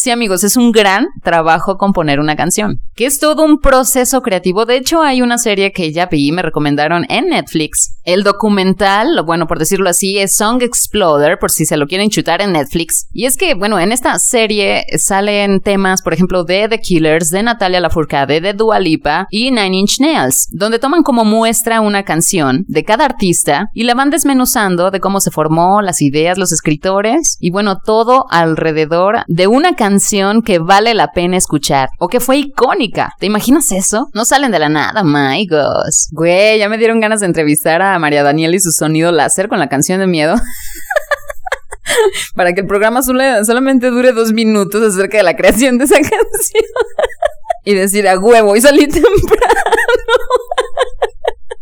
Sí, 0.08 0.12
amigos, 0.12 0.46
es 0.46 0.56
un 0.56 0.72
gran 0.72 1.08
trabajo 1.22 1.76
componer 1.76 2.22
una 2.22 2.38
canción, 2.38 2.80
que 2.96 3.06
es 3.06 3.20
todo 3.20 3.43
un 3.43 3.60
proceso 3.60 4.22
creativo. 4.22 4.65
De 4.65 4.78
hecho, 4.78 5.02
hay 5.02 5.22
una 5.22 5.38
serie 5.38 5.74
que 5.74 5.91
ya 5.91 6.06
vi 6.06 6.30
y 6.30 6.32
me 6.32 6.41
recomendaron 6.41 7.06
en 7.10 7.26
Netflix. 7.28 7.98
El 8.06 8.24
documental, 8.24 9.22
bueno, 9.26 9.48
por 9.48 9.60
decirlo 9.60 9.89
así, 9.89 10.17
es 10.17 10.34
Song 10.34 10.62
Exploder, 10.62 11.39
por 11.39 11.52
si 11.52 11.65
se 11.65 11.76
lo 11.76 11.88
quieren 11.88 12.10
chutar 12.10 12.41
en 12.41 12.54
Netflix. 12.54 13.10
Y 13.12 13.26
es 13.26 13.36
que, 13.36 13.54
bueno, 13.54 13.82
en 13.82 13.91
esta 13.91 14.17
serie 14.17 14.86
salen 14.98 15.60
temas, 15.60 16.02
por 16.02 16.13
ejemplo, 16.13 16.46
de 16.46 16.70
The 16.70 16.80
Killers, 16.80 17.28
de 17.28 17.43
Natalia 17.43 17.82
Lafourcade, 17.82 18.39
de 18.39 18.54
Dua 18.54 18.80
Lipa 18.80 19.28
y 19.30 19.52
Nine 19.52 19.76
Inch 19.76 20.00
Nails, 20.00 20.48
donde 20.54 20.80
toman 20.80 21.04
como 21.04 21.26
muestra 21.26 21.82
una 21.82 22.04
canción 22.04 22.63
de 22.70 22.86
cada 22.86 23.04
artista 23.04 23.65
y 23.74 23.84
la 23.84 23.93
van 23.93 24.10
desmenuzando 24.10 24.89
de 24.89 25.02
cómo 25.02 25.20
se 25.20 25.32
formó, 25.32 25.82
las 25.82 26.02
ideas, 26.02 26.38
los 26.38 26.54
escritores 26.54 27.36
y, 27.41 27.52
bueno, 27.52 27.80
todo 27.84 28.24
alrededor 28.30 29.26
de 29.28 29.48
una 29.48 29.76
canción 29.76 29.96
que 30.43 30.60
vale 30.60 30.93
la 30.93 31.12
pena 31.12 31.38
escuchar 31.38 31.89
o 31.99 32.07
que 32.07 32.19
fue 32.19 32.38
icónica. 32.38 33.12
¿Te 33.19 33.25
imaginas 33.25 33.71
eso? 33.71 34.07
No 34.13 34.25
salen 34.25 34.51
de 34.51 34.60
la 34.60 34.69
nada, 34.69 35.03
my 35.03 35.45
gosh. 35.47 36.12
Güey, 36.12 36.60
ya 36.60 36.69
me 36.69 36.77
dieron 36.77 36.99
ganas 36.99 37.21
de 37.21 37.25
entrevistar 37.25 37.81
a 37.81 37.97
María 37.99 38.23
Daniel 38.23 38.55
y 38.55 38.60
su 38.60 38.71
sonido 38.71 39.12
láser 39.12 39.47
con 39.47 39.60
la 39.60 39.69
canción 39.69 39.99
de 39.99 40.07
miedo. 40.07 40.36
Para 42.36 42.53
que 42.53 42.62
el 42.62 42.67
programa 42.67 43.01
solamente 43.01 43.89
dure 43.89 44.12
dos 44.12 44.33
minutos 44.33 44.83
acerca 44.83 45.17
de 45.17 45.23
la 45.23 45.36
creación 45.36 45.77
de 45.77 45.86
esa 45.86 45.95
canción. 45.99 46.65
y 47.63 47.73
decir 47.73 48.07
a 48.07 48.19
huevo 48.19 48.55
y 48.55 48.62
salí 48.62 48.88
temprano. 48.88 49.62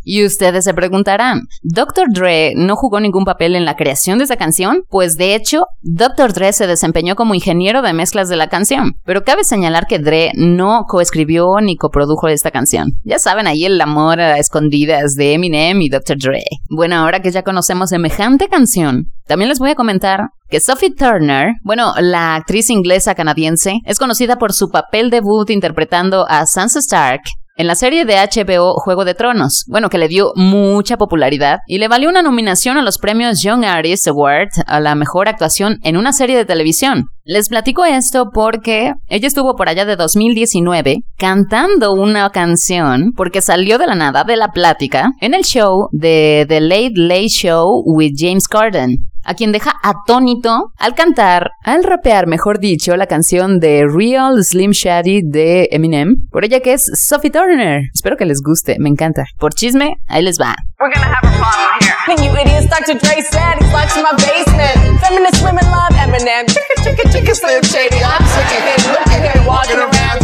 Y 0.05 0.23
ustedes 0.23 0.63
se 0.63 0.73
preguntarán, 0.73 1.41
¿Dr. 1.63 2.07
Dre 2.13 2.53
no 2.55 2.75
jugó 2.75 2.99
ningún 2.99 3.25
papel 3.25 3.55
en 3.55 3.65
la 3.65 3.75
creación 3.75 4.19
de 4.19 4.25
esa 4.25 4.37
canción? 4.37 4.83
Pues 4.89 5.17
de 5.17 5.33
hecho, 5.33 5.65
Dr. 5.81 6.31
Dre 6.31 6.53
se 6.53 6.67
desempeñó 6.67 7.15
como 7.15 7.33
ingeniero 7.33 7.81
de 7.81 7.93
mezclas 7.93 8.29
de 8.29 8.35
la 8.35 8.47
canción. 8.47 8.93
Pero 9.03 9.23
cabe 9.23 9.43
señalar 9.43 9.87
que 9.87 9.97
Dre 9.97 10.31
no 10.35 10.83
coescribió 10.87 11.59
ni 11.59 11.75
coprodujo 11.75 12.27
esta 12.27 12.51
canción. 12.51 12.91
Ya 13.03 13.17
saben 13.17 13.47
ahí 13.47 13.65
el 13.65 13.81
amor 13.81 14.21
a 14.21 14.37
escondidas 14.37 15.15
de 15.15 15.33
Eminem 15.33 15.81
y 15.81 15.89
Dr. 15.89 16.17
Dre. 16.19 16.43
Bueno, 16.69 16.97
ahora 16.97 17.21
que 17.21 17.31
ya 17.31 17.41
conocemos 17.41 17.89
semejante 17.89 18.47
canción, 18.47 19.07
también 19.27 19.49
les 19.49 19.57
voy 19.57 19.71
a 19.71 19.75
comentar 19.75 20.19
que 20.49 20.59
Sophie 20.59 20.93
Turner, 20.93 21.53
bueno, 21.63 21.93
la 21.99 22.35
actriz 22.35 22.69
inglesa 22.69 23.15
canadiense, 23.15 23.79
es 23.85 23.97
conocida 23.97 24.37
por 24.37 24.53
su 24.53 24.69
papel 24.69 25.09
debut 25.09 25.49
interpretando 25.49 26.27
a 26.29 26.45
Sansa 26.45 26.77
Stark 26.77 27.21
en 27.55 27.67
la 27.67 27.75
serie 27.75 28.05
de 28.05 28.15
HBO 28.15 28.73
Juego 28.75 29.05
de 29.05 29.13
Tronos, 29.13 29.63
bueno, 29.67 29.89
que 29.89 29.97
le 29.97 30.07
dio 30.07 30.31
mucha 30.35 30.97
popularidad 30.97 31.59
y 31.67 31.77
le 31.77 31.87
valió 31.87 32.09
una 32.09 32.21
nominación 32.21 32.77
a 32.77 32.81
los 32.81 32.97
premios 32.97 33.41
Young 33.41 33.63
Artist 33.63 34.07
Award 34.07 34.49
a 34.67 34.79
la 34.79 34.95
mejor 34.95 35.29
actuación 35.29 35.77
en 35.83 35.95
una 35.97 36.11
serie 36.11 36.35
de 36.35 36.45
televisión. 36.45 37.05
Les 37.23 37.49
platico 37.49 37.85
esto 37.85 38.29
porque 38.33 38.93
ella 39.07 39.27
estuvo 39.27 39.55
por 39.55 39.69
allá 39.69 39.85
de 39.85 39.95
2019 39.95 40.97
cantando 41.17 41.93
una 41.93 42.29
canción 42.29 43.13
porque 43.15 43.41
salió 43.41 43.77
de 43.77 43.87
la 43.87 43.95
nada 43.95 44.23
de 44.23 44.35
la 44.35 44.49
plática 44.49 45.13
en 45.21 45.33
el 45.33 45.43
show 45.43 45.87
de 45.91 46.45
The 46.47 46.61
Late 46.61 46.93
Late 46.95 47.29
Show 47.29 47.81
with 47.85 48.11
James 48.15 48.47
Corden 48.47 49.09
a 49.25 49.33
quien 49.33 49.51
deja 49.51 49.73
atónito 49.83 50.71
al 50.77 50.95
cantar, 50.95 51.51
al 51.63 51.83
rapear, 51.83 52.27
mejor 52.27 52.59
dicho, 52.59 52.95
la 52.95 53.07
canción 53.07 53.59
de 53.59 53.85
Real 53.87 54.43
Slim 54.43 54.71
Shady 54.71 55.21
de 55.23 55.69
Eminem, 55.71 56.15
por 56.31 56.45
ella 56.45 56.59
que 56.59 56.73
es 56.73 56.85
Sophie 56.93 57.31
Turner. 57.31 57.81
Espero 57.93 58.15
que 58.17 58.25
les 58.25 58.41
guste, 58.41 58.77
me 58.79 58.89
encanta. 58.89 59.25
Por 59.39 59.53
chisme, 59.53 59.95
ahí 60.07 60.21
les 60.21 60.39
va. 60.39 60.55
We're 60.79 60.93
gonna 60.93 61.07
have 61.07 61.23
a 61.23 61.37
problem 61.37 61.69
here. 61.81 61.95
And 62.07 62.19
you 62.23 62.31
idiots, 62.39 62.69
Dr. 62.69 62.99
Dre 62.99 63.21
said 63.21 63.57
he's 63.59 63.73
locked 63.73 63.97
in 63.97 64.03
my 64.03 64.13
basement. 64.13 64.99
Feminist 65.01 65.43
women 65.43 65.65
love 65.71 65.95
Eminem. 65.97 66.45
Chicka, 66.45 66.75
chicka, 66.83 67.09
chicka, 67.09 67.33
Slim 67.35 67.63
Shady. 67.63 68.03
I'm 68.03 68.23
sick 68.25 68.45
of 68.45 68.63
him. 68.63 68.91
Look 68.91 69.07
at 69.07 69.35
him 69.35 69.45
walking 69.45 69.79
around, 69.79 70.15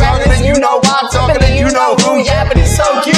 you 0.53 0.59
know 0.59 0.79
why, 0.83 1.07
talking 1.11 1.41
and 1.43 1.55
you 1.55 1.69
know 1.71 1.95
who. 1.95 2.19
Yeah, 2.23 2.47
but 2.47 2.57
he's 2.57 2.75
so 2.75 2.83
cute. 3.03 3.10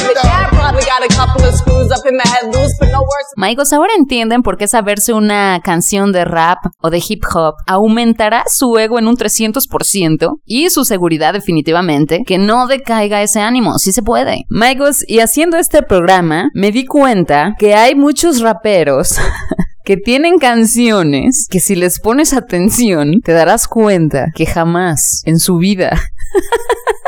Maigos, 3.35 3.73
ahora 3.73 3.93
entienden 3.97 4.43
por 4.43 4.57
qué 4.57 4.67
saberse 4.67 5.13
una 5.13 5.59
canción 5.63 6.11
de 6.11 6.25
rap 6.25 6.59
o 6.81 6.89
de 6.89 7.03
hip 7.07 7.23
hop 7.33 7.55
aumentará 7.67 8.43
su 8.47 8.77
ego 8.77 8.99
en 8.99 9.07
un 9.07 9.15
300% 9.15 10.39
y 10.45 10.69
su 10.69 10.85
seguridad 10.85 11.33
definitivamente, 11.33 12.23
que 12.25 12.37
no 12.37 12.67
decaiga 12.67 13.21
ese 13.21 13.39
ánimo, 13.39 13.77
si 13.77 13.91
se 13.91 14.03
puede. 14.03 14.43
Maigos, 14.49 15.03
y 15.07 15.19
haciendo 15.19 15.57
este 15.57 15.83
programa, 15.83 16.49
me 16.53 16.71
di 16.71 16.85
cuenta 16.85 17.55
que 17.57 17.75
hay 17.75 17.95
muchos 17.95 18.41
raperos 18.41 19.17
que 19.83 19.97
tienen 19.97 20.37
canciones 20.37 21.47
que 21.49 21.59
si 21.59 21.75
les 21.75 21.99
pones 21.99 22.33
atención 22.33 23.19
te 23.21 23.33
darás 23.33 23.67
cuenta 23.67 24.27
que 24.33 24.45
jamás 24.45 25.23
en 25.25 25.39
su 25.39 25.57
vida 25.57 25.99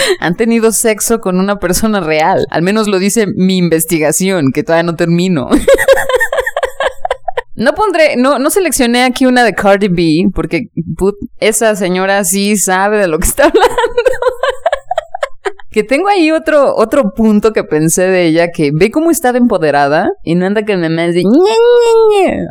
han 0.20 0.36
tenido 0.36 0.72
sexo 0.72 1.20
con 1.20 1.38
una 1.38 1.58
persona 1.58 2.00
real. 2.00 2.46
Al 2.50 2.62
menos 2.62 2.88
lo 2.88 2.98
dice 2.98 3.26
mi 3.34 3.56
investigación, 3.56 4.52
que 4.52 4.62
todavía 4.62 4.84
no 4.84 4.96
termino. 4.96 5.48
No 7.60 7.74
pondré, 7.74 8.16
no, 8.16 8.38
no 8.38 8.48
seleccioné 8.48 9.04
aquí 9.04 9.26
una 9.26 9.44
de 9.44 9.52
Cardi 9.52 9.88
B, 9.88 10.30
porque 10.34 10.70
esa 11.40 11.76
señora 11.76 12.24
sí 12.24 12.56
sabe 12.56 12.96
de 12.96 13.06
lo 13.06 13.18
que 13.18 13.26
está 13.26 13.44
hablando. 13.48 13.74
Que 15.70 15.84
tengo 15.84 16.08
ahí 16.08 16.30
otro, 16.30 16.74
otro 16.74 17.12
punto 17.14 17.52
que 17.52 17.64
pensé 17.64 18.02
de 18.02 18.26
ella, 18.26 18.48
que 18.50 18.70
ve 18.74 18.90
cómo 18.90 19.10
está 19.10 19.32
de 19.32 19.38
empoderada 19.38 20.08
y 20.24 20.34
no 20.34 20.46
anda 20.46 20.64
que 20.64 20.76
me 20.76 20.88
me 20.88 21.12
dice, 21.12 21.28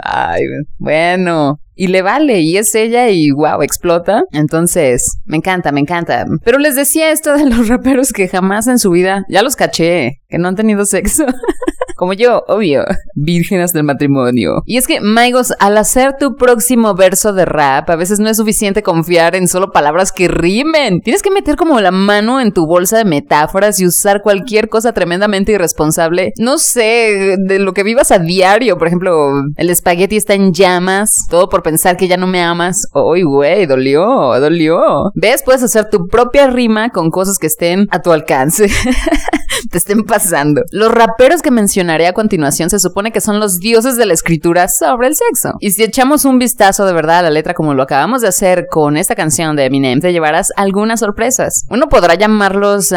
ay, 0.03 0.43
bueno, 0.77 1.59
y 1.79 1.87
le 1.87 2.01
vale 2.01 2.41
y 2.41 2.57
es 2.57 2.75
ella 2.75 3.09
y 3.09 3.31
wow, 3.31 3.61
explota. 3.61 4.23
Entonces, 4.31 5.17
me 5.23 5.37
encanta, 5.37 5.71
me 5.71 5.79
encanta. 5.79 6.25
Pero 6.43 6.59
les 6.59 6.75
decía 6.75 7.11
esto 7.11 7.33
de 7.37 7.45
los 7.45 7.69
raperos 7.69 8.11
que 8.11 8.27
jamás 8.27 8.67
en 8.67 8.79
su 8.79 8.91
vida, 8.91 9.23
ya 9.29 9.43
los 9.43 9.55
caché, 9.55 10.19
que 10.27 10.37
no 10.37 10.49
han 10.49 10.55
tenido 10.57 10.85
sexo. 10.85 11.25
como 11.99 12.13
yo, 12.13 12.43
obvio, 12.47 12.85
vírgenes 13.13 13.73
del 13.73 13.83
matrimonio. 13.83 14.61
Y 14.65 14.77
es 14.77 14.87
que, 14.87 15.01
Maigos, 15.01 15.53
al 15.59 15.77
hacer 15.77 16.15
tu 16.17 16.37
próximo 16.37 16.95
verso 16.95 17.33
de 17.33 17.43
rap, 17.43 17.89
a 17.89 17.97
veces 17.97 18.19
no 18.19 18.29
es 18.29 18.37
suficiente 18.37 18.81
confiar 18.81 19.35
en 19.35 19.49
solo 19.49 19.71
palabras 19.71 20.13
que 20.13 20.29
rimen. 20.29 21.01
Tienes 21.01 21.21
que 21.21 21.29
meter 21.29 21.57
como 21.57 21.81
la 21.81 21.91
mano 21.91 22.39
en 22.39 22.53
tu 22.53 22.65
bolsa 22.65 22.97
de 22.97 23.03
metáforas 23.03 23.81
y 23.81 23.85
usar 23.85 24.21
cualquier 24.21 24.69
cosa 24.69 24.93
tremendamente 24.93 25.51
irresponsable. 25.51 26.31
No 26.37 26.57
sé, 26.57 27.35
de 27.37 27.59
lo 27.59 27.73
que 27.73 27.83
vivas 27.83 28.11
a 28.11 28.19
diario. 28.19 28.77
Por 28.77 28.87
ejemplo, 28.87 29.31
el 29.57 29.69
espagueti 29.69 30.15
está 30.15 30.35
en 30.35 30.53
llamas, 30.53 31.27
todo 31.29 31.49
por 31.49 31.63
pensar 31.63 31.97
que 31.97 32.07
ya 32.07 32.15
no 32.15 32.27
me 32.27 32.41
amas. 32.41 32.87
Uy, 32.93 33.23
güey, 33.23 33.65
dolió, 33.65 34.39
dolió. 34.39 35.11
¿Ves? 35.15 35.43
Puedes 35.43 35.63
hacer 35.63 35.89
tu 35.89 36.07
propia 36.07 36.47
rima 36.47 36.91
con 36.91 37.09
cosas 37.09 37.37
que 37.37 37.47
estén 37.47 37.87
a 37.91 38.01
tu 38.01 38.13
alcance. 38.13 38.69
te 39.71 39.77
estén 39.77 40.03
pasando. 40.03 40.61
Los 40.71 40.91
raperos 40.91 41.41
que 41.41 41.51
mencionaré 41.89 42.07
a 42.07 42.13
continuación 42.13 42.69
se 42.69 42.77
supone 42.77 43.11
que 43.11 43.19
son 43.19 43.39
los 43.39 43.59
dioses 43.59 43.97
de 43.97 44.05
la 44.05 44.13
escritura 44.13 44.67
sobre 44.67 45.07
el 45.07 45.15
sexo. 45.15 45.53
Y 45.59 45.71
si 45.71 45.83
echamos 45.83 46.23
un 46.23 46.37
vistazo 46.37 46.85
de 46.85 46.93
verdad 46.93 47.19
a 47.19 47.21
la 47.23 47.29
letra 47.31 47.55
como 47.55 47.73
lo 47.73 47.81
acabamos 47.81 48.21
de 48.21 48.27
hacer 48.27 48.67
con 48.69 48.95
esta 48.95 49.15
canción 49.15 49.55
de 49.55 49.65
Eminem, 49.65 49.99
te 49.99 50.11
llevarás 50.11 50.51
algunas 50.55 50.99
sorpresas. 50.99 51.65
Uno 51.71 51.87
podrá 51.89 52.13
llamarlos 52.13 52.93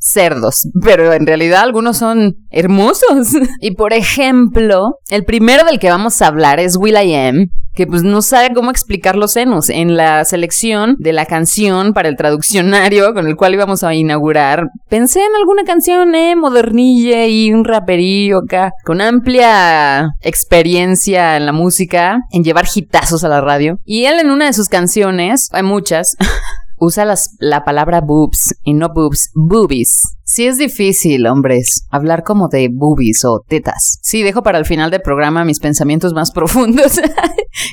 cerdos, 0.00 0.68
pero 0.82 1.12
en 1.12 1.26
realidad 1.26 1.62
algunos 1.62 1.98
son 1.98 2.34
hermosos. 2.50 3.28
y 3.60 3.76
por 3.76 3.92
ejemplo, 3.92 4.98
el 5.08 5.24
primero 5.24 5.64
del 5.64 5.78
que 5.78 5.90
vamos 5.90 6.20
a 6.20 6.26
hablar 6.26 6.58
es 6.58 6.76
Will 6.76 6.96
I 6.96 7.14
Am, 7.14 7.46
que 7.76 7.86
pues 7.86 8.02
no 8.02 8.22
sabe 8.22 8.54
cómo 8.54 8.70
explicar 8.70 9.16
los 9.16 9.32
senos. 9.32 9.68
En 9.68 9.96
la 9.96 10.24
selección 10.24 10.96
de 10.98 11.12
la 11.12 11.26
canción 11.26 11.92
para 11.92 12.08
el 12.08 12.16
traduccionario 12.16 13.12
con 13.12 13.28
el 13.28 13.36
cual 13.36 13.54
íbamos 13.54 13.84
a 13.84 13.94
inaugurar, 13.94 14.64
pensé 14.88 15.20
en 15.20 15.36
alguna 15.38 15.62
canción, 15.64 16.14
eh, 16.14 16.34
modernilla 16.34 17.26
y 17.26 17.35
un 17.52 17.64
raperío 17.64 18.38
acá, 18.38 18.72
con 18.84 19.00
amplia 19.00 20.10
experiencia 20.20 21.36
en 21.36 21.46
la 21.46 21.52
música, 21.52 22.18
en 22.32 22.44
llevar 22.44 22.66
hitazos 22.72 23.24
a 23.24 23.28
la 23.28 23.40
radio. 23.40 23.78
Y 23.84 24.04
él 24.04 24.18
en 24.20 24.30
una 24.30 24.46
de 24.46 24.52
sus 24.52 24.68
canciones, 24.68 25.48
hay 25.52 25.62
muchas, 25.62 26.16
usa 26.78 27.04
las, 27.04 27.36
la 27.38 27.64
palabra 27.64 28.00
boobs 28.00 28.54
y 28.62 28.74
no 28.74 28.88
boobs, 28.92 29.30
boobies. 29.34 30.16
Sí 30.28 30.44
es 30.44 30.58
difícil, 30.58 31.24
hombres, 31.28 31.86
hablar 31.88 32.24
como 32.24 32.48
de 32.48 32.68
boobies 32.68 33.24
o 33.24 33.44
tetas. 33.46 34.00
Sí, 34.02 34.24
dejo 34.24 34.42
para 34.42 34.58
el 34.58 34.64
final 34.64 34.90
del 34.90 35.00
programa 35.00 35.44
mis 35.44 35.60
pensamientos 35.60 36.14
más 36.14 36.30
profundos 36.34 37.00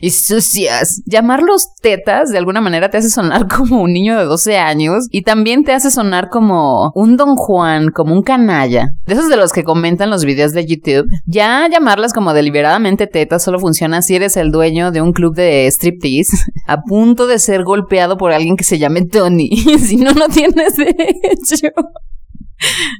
y 0.01 0.11
sucias. 0.11 1.01
Llamarlos 1.07 1.73
tetas 1.81 2.29
de 2.29 2.37
alguna 2.37 2.61
manera 2.61 2.91
te 2.91 2.97
hace 2.97 3.09
sonar 3.09 3.47
como 3.47 3.81
un 3.81 3.91
niño 3.91 4.19
de 4.19 4.25
12 4.25 4.57
años 4.57 5.07
y 5.09 5.23
también 5.23 5.63
te 5.63 5.73
hace 5.73 5.89
sonar 5.89 6.29
como 6.29 6.91
un 6.93 7.17
don 7.17 7.35
Juan, 7.37 7.89
como 7.89 8.13
un 8.13 8.21
canalla. 8.21 8.89
De 9.07 9.15
esos 9.15 9.29
de 9.29 9.37
los 9.37 9.51
que 9.51 9.63
comentan 9.63 10.11
los 10.11 10.23
videos 10.23 10.51
de 10.53 10.67
YouTube. 10.67 11.07
Ya 11.25 11.67
llamarlas 11.67 12.13
como 12.13 12.33
deliberadamente 12.33 13.07
tetas 13.07 13.41
solo 13.41 13.57
funciona 13.57 14.03
si 14.03 14.15
eres 14.15 14.37
el 14.37 14.51
dueño 14.51 14.91
de 14.91 15.01
un 15.01 15.11
club 15.11 15.33
de 15.33 15.65
striptease 15.71 16.37
a 16.67 16.83
punto 16.83 17.25
de 17.25 17.39
ser 17.39 17.63
golpeado 17.63 18.15
por 18.15 18.31
alguien 18.31 18.57
que 18.57 18.63
se 18.63 18.77
Tony. 19.01 19.49
si 19.79 19.97
no, 19.97 20.11
no 20.13 20.27
tienes 20.29 20.75
derecho. 20.75 21.69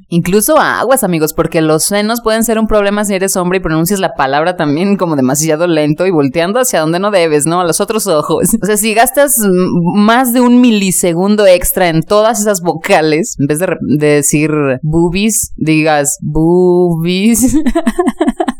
Incluso 0.10 0.58
aguas, 0.58 1.04
amigos, 1.04 1.34
porque 1.34 1.62
los 1.62 1.86
senos 1.86 2.22
pueden 2.22 2.44
ser 2.44 2.60
un 2.60 2.68
problema 2.68 3.06
si 3.06 3.14
eres 3.14 3.36
hombre 3.36 3.60
y 3.60 3.62
pronuncias 3.62 4.00
la 4.00 4.14
palabra 4.14 4.56
también 4.56 4.98
como 4.98 5.16
demasiado 5.16 5.68
lento 5.68 6.06
y 6.06 6.12
volteando 6.12 6.60
hacia 6.60 6.82
donde 6.82 7.00
no 7.00 7.12
debes, 7.12 7.46
¿no? 7.46 7.62
A 7.62 7.66
los 7.66 7.82
otros 7.82 8.08
ojos. 8.08 8.50
O 8.62 8.66
sea, 8.66 8.78
si 8.78 8.94
gastas 8.94 9.38
más 9.96 10.34
de 10.34 10.42
un 10.42 10.62
milisegundo 10.62 11.48
extra 11.48 11.90
en 11.90 12.04
todas 12.04 12.42
esas 12.42 12.62
vocales, 12.62 13.36
en 13.40 13.48
vez 13.48 13.60
de, 13.60 13.78
decir 13.98 14.52
boobies, 14.82 15.54
digas 15.56 16.18
boobies. 16.22 17.56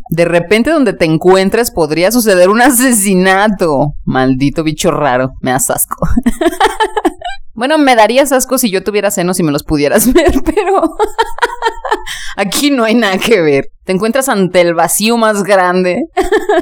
De 0.10 0.26
repente 0.26 0.70
donde 0.70 0.94
te 0.94 1.06
encuentres 1.06 1.72
podría 1.72 2.12
suceder 2.12 2.50
un 2.50 2.62
asesinato. 2.62 3.94
Maldito 4.06 4.64
bicho 4.64 4.92
raro, 4.92 5.32
me 5.42 5.50
das 5.50 5.72
asco. 5.72 6.08
Bueno, 7.56 7.78
me 7.78 7.96
darías 7.96 8.32
asco 8.32 8.58
si 8.58 8.72
yo 8.72 8.84
tuviera 8.84 9.12
senos 9.12 9.40
y 9.40 9.44
me 9.44 9.52
los 9.52 9.64
pudieras 9.64 10.12
ver, 10.14 10.34
pero 10.44 10.82
aquí 12.38 12.72
no 12.72 12.84
hay 12.84 12.96
nada 12.96 13.18
que 13.18 13.42
ver. 13.42 13.66
Te 13.84 13.92
encuentras 13.92 14.30
ante 14.30 14.62
el 14.62 14.74
vacío 14.74 15.18
más 15.18 15.44
grande 15.44 16.02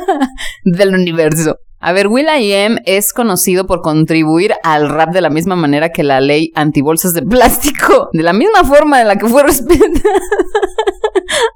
del 0.66 0.94
universo. 0.94 1.56
A 1.80 1.94
ver, 1.94 2.08
Will 2.08 2.28
I 2.28 2.54
Am 2.54 2.78
es 2.86 3.12
conocido 3.12 3.66
por 3.66 3.82
contribuir 3.82 4.54
al 4.64 4.88
rap 4.90 5.14
de 5.14 5.22
la 5.22 5.32
misma 5.32 5.56
manera 5.56 5.90
que 5.90 6.04
la 6.04 6.22
ley 6.22 6.52
antibolsas 6.54 7.14
de 7.14 7.24
plástico, 7.24 8.10
de 8.14 8.22
la 8.22 8.34
misma 8.34 8.64
forma 8.64 9.00
de 9.00 9.06
la 9.06 9.16
que 9.16 9.26
fue 9.26 9.42
respetada. 9.42 9.90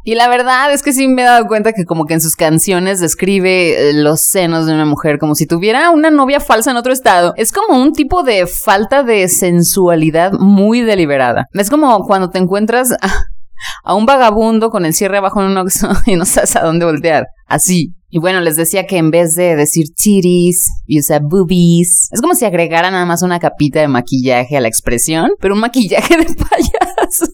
Y 0.04 0.16
la 0.16 0.28
verdad 0.28 0.72
es 0.72 0.84
que 0.84 0.94
sí 0.94 1.08
me 1.08 1.24
he 1.24 1.26
dado 1.26 1.48
cuenta 1.48 1.74
que 1.74 1.86
como 1.86 2.06
que 2.06 2.14
en 2.14 2.22
sus 2.22 2.36
canciones 2.36 3.00
describe 3.00 3.90
eh, 3.90 3.94
los 3.94 4.22
senos 4.22 4.66
de 4.66 4.74
una 4.74 4.86
mujer 4.86 5.20
como 5.20 5.36
si 5.36 5.46
tuviera 5.46 5.90
una 5.90 6.10
novia 6.10 6.40
falsa 6.40 6.72
en 6.72 6.78
otro 6.78 6.94
estado. 6.94 7.34
Es 7.38 7.52
como 7.52 7.82
un 7.82 7.94
tipo 7.94 8.24
de 8.24 8.48
falta 8.48 9.04
de 9.04 9.28
sensualidad 9.28 10.34
muy 10.34 10.82
deliberada. 10.82 11.48
Es 11.54 11.70
como 11.70 12.06
cuando 12.06 12.30
te 12.30 12.40
encuentras 12.40 12.94
a, 13.84 13.96
un 13.96 14.06
vagabundo 14.06 14.70
con 14.70 14.86
el 14.86 14.94
cierre 14.94 15.18
abajo 15.18 15.42
en 15.42 15.52
un 15.52 15.58
oxo 15.58 15.90
y 16.06 16.16
no 16.16 16.26
sabes 16.26 16.56
a 16.56 16.62
dónde 16.62 16.86
voltear. 16.86 17.28
Así. 17.48 17.94
Y 18.10 18.20
bueno, 18.20 18.40
les 18.40 18.56
decía 18.56 18.86
que 18.86 18.98
en 18.98 19.12
vez 19.12 19.34
de 19.34 19.58
decir 19.58 19.88
titties, 19.94 20.70
usa 20.88 21.20
boobies. 21.20 22.10
Es 22.12 22.22
como 22.22 22.34
si 22.34 22.46
agregara 22.46 22.90
nada 22.90 23.06
más 23.06 23.24
una 23.24 23.40
capita 23.40 23.82
de 23.82 23.90
maquillaje 23.90 24.56
a 24.56 24.62
la 24.62 24.70
expresión, 24.70 25.32
pero 25.42 25.54
un 25.54 25.60
maquillaje 25.60 26.18
de 26.18 26.26
payaso. 26.50 27.26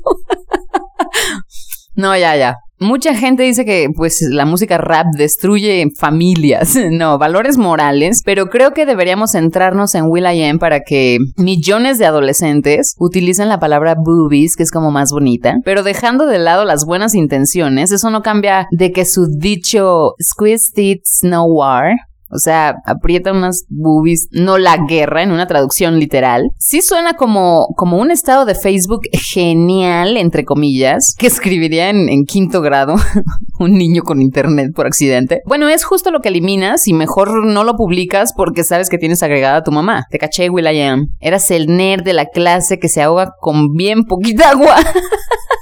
No, 2.01 2.17
ya, 2.17 2.35
ya. 2.35 2.55
Mucha 2.79 3.13
gente 3.13 3.43
dice 3.43 3.63
que 3.63 3.89
pues 3.95 4.25
la 4.27 4.43
música 4.43 4.79
rap 4.79 5.05
destruye 5.15 5.85
familias, 5.99 6.75
no, 6.91 7.19
valores 7.19 7.57
morales, 7.57 8.23
pero 8.25 8.47
creo 8.49 8.73
que 8.73 8.87
deberíamos 8.87 9.33
centrarnos 9.33 9.93
en 9.93 10.05
Will 10.07 10.25
I 10.25 10.43
Am 10.45 10.57
para 10.57 10.79
que 10.79 11.19
millones 11.37 11.99
de 11.99 12.07
adolescentes 12.07 12.95
utilicen 12.97 13.49
la 13.49 13.59
palabra 13.59 13.93
boobies, 13.95 14.55
que 14.55 14.63
es 14.63 14.71
como 14.71 14.89
más 14.89 15.11
bonita, 15.11 15.57
pero 15.63 15.83
dejando 15.83 16.25
de 16.25 16.39
lado 16.39 16.65
las 16.65 16.83
buenas 16.83 17.13
intenciones, 17.13 17.91
eso 17.91 18.09
no 18.09 18.23
cambia 18.23 18.65
de 18.71 18.91
que 18.91 19.05
su 19.05 19.27
dicho 19.27 20.15
squeeze 20.19 20.71
tits 20.73 21.19
no 21.21 21.43
war 21.45 21.93
o 22.31 22.39
sea, 22.39 22.75
aprieta 22.85 23.31
unas 23.31 23.65
boobies, 23.69 24.27
no 24.31 24.57
la 24.57 24.77
guerra 24.87 25.23
en 25.23 25.31
una 25.31 25.47
traducción 25.47 25.99
literal. 25.99 26.43
Sí 26.57 26.81
suena 26.81 27.13
como, 27.13 27.67
como 27.75 27.97
un 27.97 28.11
estado 28.11 28.45
de 28.45 28.55
Facebook 28.55 29.01
genial, 29.11 30.17
entre 30.17 30.45
comillas, 30.45 31.15
que 31.17 31.27
escribiría 31.27 31.89
en, 31.89 32.09
en 32.09 32.25
quinto 32.25 32.61
grado 32.61 32.95
un 33.59 33.73
niño 33.73 34.03
con 34.03 34.21
internet 34.21 34.71
por 34.75 34.87
accidente. 34.87 35.41
Bueno, 35.45 35.69
es 35.69 35.83
justo 35.83 36.11
lo 36.11 36.21
que 36.21 36.29
eliminas 36.29 36.87
y 36.87 36.93
mejor 36.93 37.45
no 37.45 37.63
lo 37.63 37.75
publicas 37.75 38.33
porque 38.33 38.63
sabes 38.63 38.89
que 38.89 38.97
tienes 38.97 39.23
agregada 39.23 39.57
a 39.57 39.63
tu 39.63 39.71
mamá. 39.71 40.05
Te 40.09 40.17
caché, 40.17 40.49
Will 40.49 40.67
I 40.67 40.81
Am. 40.81 41.07
Eras 41.19 41.51
el 41.51 41.67
nerd 41.67 42.03
de 42.03 42.13
la 42.13 42.25
clase 42.25 42.79
que 42.79 42.89
se 42.89 43.01
ahoga 43.01 43.31
con 43.39 43.73
bien 43.73 44.05
poquita 44.05 44.51
agua. 44.51 44.75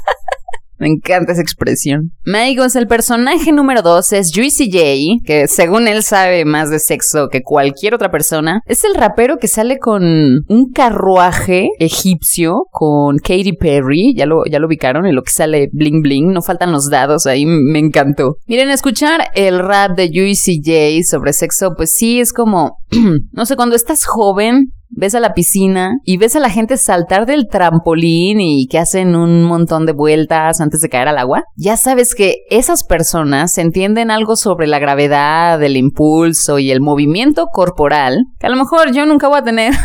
Me 0.80 0.88
encanta 0.88 1.34
esa 1.34 1.42
expresión. 1.42 2.12
Amigos, 2.26 2.76
el 2.76 2.88
personaje 2.88 3.52
número 3.52 3.82
dos 3.82 4.14
es 4.14 4.32
Juicy 4.34 4.72
J, 4.72 5.26
que 5.26 5.48
según 5.48 5.88
él 5.88 6.04
sabe 6.04 6.46
más 6.46 6.70
de 6.70 6.80
sexo 6.80 7.28
que 7.30 7.42
cualquier 7.42 7.94
otra 7.94 8.10
persona. 8.10 8.62
Es 8.66 8.84
el 8.86 8.96
rapero 8.96 9.38
que 9.38 9.48
sale 9.48 9.78
con 9.78 10.04
un 10.48 10.72
carruaje 10.74 11.68
egipcio 11.80 12.68
con 12.72 13.18
Katy 13.18 13.54
Perry. 13.54 14.14
Ya 14.16 14.26
lo, 14.26 14.44
ya 14.50 14.60
lo 14.60 14.68
ubicaron 14.68 15.06
en 15.06 15.16
lo 15.16 15.24
que 15.24 15.32
sale 15.32 15.70
bling 15.74 16.02
bling. 16.02 16.32
No 16.32 16.42
faltan 16.42 16.72
los 16.72 16.90
dados 16.90 17.28
ahí. 17.28 17.46
Me 17.46 17.80
encantó. 17.80 18.36
Miren, 18.48 18.70
escuchar 18.70 19.30
el 19.36 19.60
rap 19.60 19.98
de 19.98 20.10
Juicy 20.14 20.62
J 20.64 21.04
sobre 21.10 21.34
sexo, 21.34 21.74
pues 21.76 21.94
sí, 21.94 22.20
es 22.20 22.32
como, 22.32 22.78
no 23.32 23.46
sé, 23.46 23.56
cuando 23.56 23.76
estás 23.76 24.06
joven, 24.06 24.72
ves 24.90 25.16
a 25.16 25.20
la 25.20 25.34
piscina 25.34 25.92
y 26.04 26.18
ves 26.18 26.36
a 26.36 26.40
la 26.40 26.50
gente 26.50 26.78
saltar 26.78 27.26
del 27.26 27.48
trampolín 27.48 28.42
y 28.42 28.68
que 28.68 28.80
hacen 28.80 29.16
un 29.16 29.44
montón 29.44 29.86
de 29.86 29.94
vueltas 29.94 30.62
antes 30.62 30.82
de 30.82 30.90
caer 30.90 31.08
al 31.08 31.18
agua, 31.18 31.44
ya 31.56 31.78
sabes 31.78 32.16
que 32.16 32.38
esas 32.50 32.84
personas 32.84 33.58
entienden 33.58 34.12
algo 34.12 34.36
sobre 34.36 34.68
la 34.68 34.80
gravedad, 34.80 35.62
el 35.62 35.78
impulso 35.78 36.60
y 36.60 36.72
el 36.72 36.82
movimiento 36.82 37.48
corporal 37.52 38.10
que 38.40 38.48
a 38.48 38.50
lo 38.50 38.56
mejor 38.56 38.92
yo 38.94 39.06
nunca 39.06 39.28
voy 39.28 39.40
a 39.40 39.44
tener. 39.44 39.74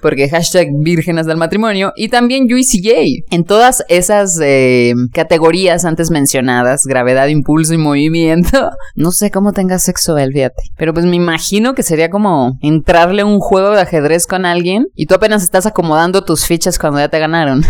Porque 0.00 0.28
hashtag 0.28 0.68
vírgenes 0.82 1.26
del 1.26 1.36
matrimonio 1.36 1.92
y 1.96 2.08
también 2.08 2.44
UCJ. 2.44 3.24
En 3.30 3.44
todas 3.44 3.84
esas 3.88 4.38
eh, 4.42 4.92
categorías 5.12 5.84
antes 5.84 6.10
mencionadas, 6.10 6.82
gravedad, 6.86 7.26
impulso 7.28 7.74
y 7.74 7.78
movimiento, 7.78 8.70
no 8.94 9.10
sé 9.10 9.30
cómo 9.30 9.52
tenga 9.52 9.78
sexo 9.78 10.18
él. 10.18 10.32
Pero 10.76 10.92
pues 10.92 11.06
me 11.06 11.16
imagino 11.16 11.74
que 11.74 11.82
sería 11.82 12.10
como 12.10 12.58
entrarle 12.60 13.24
un 13.24 13.33
juego 13.40 13.70
de 13.70 13.80
ajedrez 13.80 14.26
con 14.26 14.44
alguien 14.44 14.86
y 14.94 15.06
tú 15.06 15.14
apenas 15.14 15.42
estás 15.42 15.66
acomodando 15.66 16.24
tus 16.24 16.46
fichas 16.46 16.78
cuando 16.78 16.98
ya 16.98 17.08
te 17.08 17.18
ganaron. 17.18 17.64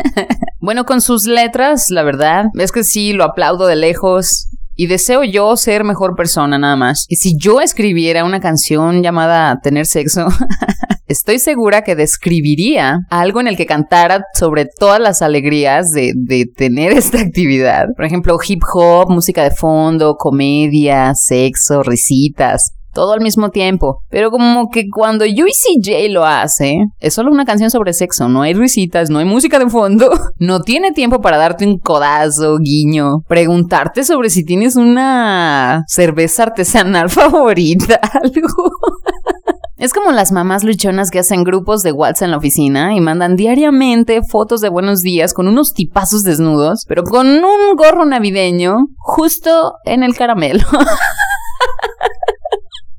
bueno, 0.60 0.84
con 0.84 1.00
sus 1.00 1.26
letras, 1.26 1.90
la 1.90 2.02
verdad, 2.02 2.46
es 2.54 2.72
que 2.72 2.84
sí, 2.84 3.12
lo 3.12 3.24
aplaudo 3.24 3.66
de 3.66 3.76
lejos. 3.76 4.48
Y 4.74 4.86
deseo 4.86 5.22
yo 5.22 5.54
ser 5.56 5.84
mejor 5.84 6.16
persona 6.16 6.58
nada 6.58 6.76
más. 6.76 7.04
Y 7.08 7.16
si 7.16 7.36
yo 7.36 7.60
escribiera 7.60 8.24
una 8.24 8.40
canción 8.40 9.02
llamada 9.02 9.60
Tener 9.62 9.84
sexo, 9.84 10.28
estoy 11.06 11.38
segura 11.38 11.82
que 11.82 11.94
describiría 11.94 13.00
algo 13.10 13.40
en 13.40 13.48
el 13.48 13.56
que 13.56 13.66
cantara 13.66 14.24
sobre 14.32 14.64
todas 14.64 14.98
las 14.98 15.20
alegrías 15.20 15.92
de, 15.92 16.12
de, 16.16 16.46
tener 16.46 16.92
esta 16.96 17.20
actividad. 17.20 17.88
Por 17.94 18.06
ejemplo, 18.06 18.38
hip 18.46 18.62
hop, 18.72 19.10
música 19.10 19.42
de 19.44 19.50
fondo, 19.50 20.14
comedia, 20.14 21.14
sexo, 21.14 21.82
risitas 21.82 22.72
todo 22.92 23.12
al 23.12 23.20
mismo 23.20 23.50
tiempo. 23.50 24.02
Pero 24.10 24.30
como 24.30 24.68
que 24.70 24.84
cuando 24.90 25.24
Juicy 25.24 25.80
J 25.84 26.08
lo 26.10 26.24
hace, 26.24 26.76
es 27.00 27.14
solo 27.14 27.30
una 27.30 27.44
canción 27.44 27.70
sobre 27.70 27.92
sexo, 27.92 28.28
no 28.28 28.42
hay 28.42 28.54
risitas, 28.54 29.10
no 29.10 29.18
hay 29.18 29.24
música 29.24 29.58
de 29.58 29.68
fondo, 29.68 30.10
no 30.38 30.60
tiene 30.60 30.92
tiempo 30.92 31.20
para 31.20 31.38
darte 31.38 31.66
un 31.66 31.78
codazo, 31.78 32.58
guiño, 32.58 33.22
preguntarte 33.28 34.04
sobre 34.04 34.30
si 34.30 34.44
tienes 34.44 34.76
una 34.76 35.84
cerveza 35.88 36.44
artesanal 36.44 37.10
favorita, 37.10 38.00
algo. 38.12 38.70
Es 39.82 39.92
como 39.92 40.12
las 40.12 40.30
mamás 40.30 40.62
luchonas 40.62 41.10
que 41.10 41.18
hacen 41.18 41.42
grupos 41.42 41.82
de 41.82 41.90
WhatsApp 41.90 42.26
en 42.26 42.30
la 42.30 42.36
oficina 42.36 42.94
y 42.94 43.00
mandan 43.00 43.34
diariamente 43.34 44.20
fotos 44.22 44.60
de 44.60 44.68
buenos 44.68 45.00
días 45.00 45.34
con 45.34 45.48
unos 45.48 45.72
tipazos 45.72 46.22
desnudos, 46.22 46.84
pero 46.86 47.02
con 47.02 47.26
un 47.26 47.74
gorro 47.76 48.04
navideño 48.04 48.76
justo 48.98 49.72
en 49.84 50.04
el 50.04 50.14
caramelo. 50.14 50.62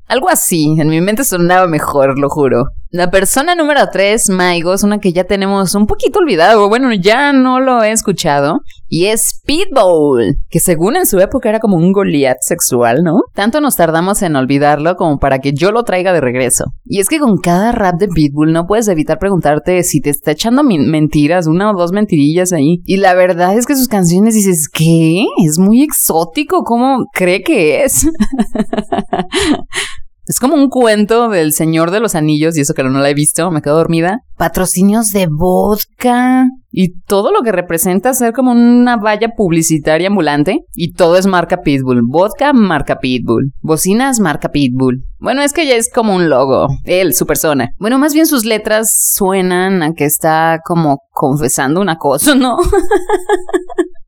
Algo 0.06 0.28
así, 0.28 0.76
en 0.78 0.88
mi 0.88 1.00
mente 1.00 1.24
sonaba 1.24 1.66
mejor, 1.66 2.18
lo 2.18 2.28
juro. 2.28 2.66
La 2.90 3.10
persona 3.10 3.54
número 3.54 3.88
3, 3.90 4.28
Maigo, 4.30 4.74
es 4.74 4.82
una 4.82 4.98
que 4.98 5.12
ya 5.12 5.24
tenemos 5.24 5.74
un 5.74 5.86
poquito 5.86 6.18
olvidado, 6.18 6.68
bueno, 6.68 6.92
ya 6.92 7.32
no 7.32 7.58
lo 7.58 7.82
he 7.82 7.90
escuchado, 7.90 8.60
y 8.88 9.06
es 9.06 9.40
Pitbull, 9.44 10.36
que 10.48 10.60
según 10.60 10.96
en 10.96 11.06
su 11.06 11.18
época 11.18 11.48
era 11.48 11.60
como 11.60 11.76
un 11.76 11.92
Goliath 11.92 12.38
sexual, 12.40 13.02
¿no? 13.02 13.22
Tanto 13.34 13.60
nos 13.60 13.76
tardamos 13.76 14.22
en 14.22 14.36
olvidarlo 14.36 14.96
como 14.96 15.18
para 15.18 15.38
que 15.38 15.52
yo 15.52 15.72
lo 15.72 15.82
traiga 15.84 16.12
de 16.12 16.20
regreso. 16.20 16.64
Y 16.84 17.00
es 17.00 17.08
que 17.08 17.18
con 17.18 17.38
cada 17.38 17.72
rap 17.72 17.96
de 17.98 18.08
Pitbull 18.08 18.52
no 18.52 18.66
puedes 18.66 18.88
evitar 18.88 19.18
preguntarte 19.18 19.82
si 19.82 20.00
te 20.00 20.10
está 20.10 20.32
echando 20.32 20.62
mentiras, 20.62 21.46
una 21.46 21.70
o 21.70 21.76
dos 21.76 21.92
mentirillas 21.92 22.52
ahí. 22.52 22.82
Y 22.84 22.98
la 22.98 23.14
verdad 23.14 23.56
es 23.56 23.66
que 23.66 23.76
sus 23.76 23.88
canciones 23.88 24.34
dices, 24.34 24.68
¿qué? 24.68 25.24
Es 25.44 25.58
muy 25.58 25.82
exótico, 25.82 26.62
¿cómo 26.62 27.04
cree 27.12 27.42
que 27.42 27.84
es? 27.84 28.06
Es 30.26 30.38
como 30.38 30.54
un 30.54 30.70
cuento 30.70 31.28
del 31.28 31.52
Señor 31.52 31.90
de 31.90 32.00
los 32.00 32.14
Anillos, 32.14 32.56
y 32.56 32.62
eso 32.62 32.72
que 32.72 32.82
no 32.82 32.98
la 32.98 33.10
he 33.10 33.14
visto, 33.14 33.50
me 33.50 33.60
quedo 33.60 33.76
dormida. 33.76 34.20
Patrocinios 34.36 35.12
de 35.12 35.28
vodka. 35.30 36.46
Y 36.70 36.98
todo 37.02 37.30
lo 37.30 37.42
que 37.42 37.52
representa 37.52 38.14
ser 38.14 38.32
como 38.32 38.50
una 38.52 38.96
valla 38.96 39.28
publicitaria 39.36 40.08
ambulante. 40.08 40.60
Y 40.74 40.92
todo 40.92 41.18
es 41.18 41.26
marca 41.26 41.60
Pitbull. 41.60 42.02
Vodka, 42.08 42.52
marca 42.52 42.96
Pitbull. 42.96 43.52
Bocinas, 43.60 44.18
marca 44.18 44.48
Pitbull. 44.48 45.04
Bueno, 45.18 45.42
es 45.42 45.52
que 45.52 45.66
ya 45.66 45.76
es 45.76 45.92
como 45.92 46.14
un 46.14 46.30
logo. 46.30 46.68
Él, 46.84 47.14
su 47.14 47.26
persona. 47.26 47.70
Bueno, 47.78 47.98
más 47.98 48.14
bien 48.14 48.26
sus 48.26 48.44
letras 48.44 49.12
suenan 49.14 49.82
a 49.82 49.92
que 49.92 50.04
está 50.04 50.58
como 50.64 50.98
confesando 51.10 51.80
una 51.80 51.96
cosa, 51.96 52.34
¿no? 52.34 52.56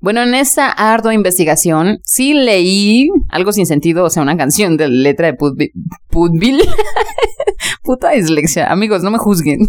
Bueno, 0.00 0.22
en 0.22 0.34
esta 0.34 0.70
ardua 0.70 1.14
investigación 1.14 1.98
sí 2.04 2.34
leí 2.34 3.08
algo 3.28 3.52
sin 3.52 3.66
sentido, 3.66 4.04
o 4.04 4.10
sea, 4.10 4.22
una 4.22 4.36
canción 4.36 4.76
de 4.76 4.88
letra 4.88 5.32
de 5.32 5.70
Putbill. 6.08 6.60
Puta 7.82 8.10
dislexia. 8.10 8.66
Amigos, 8.66 9.02
no 9.02 9.10
me 9.10 9.18
juzguen. 9.18 9.60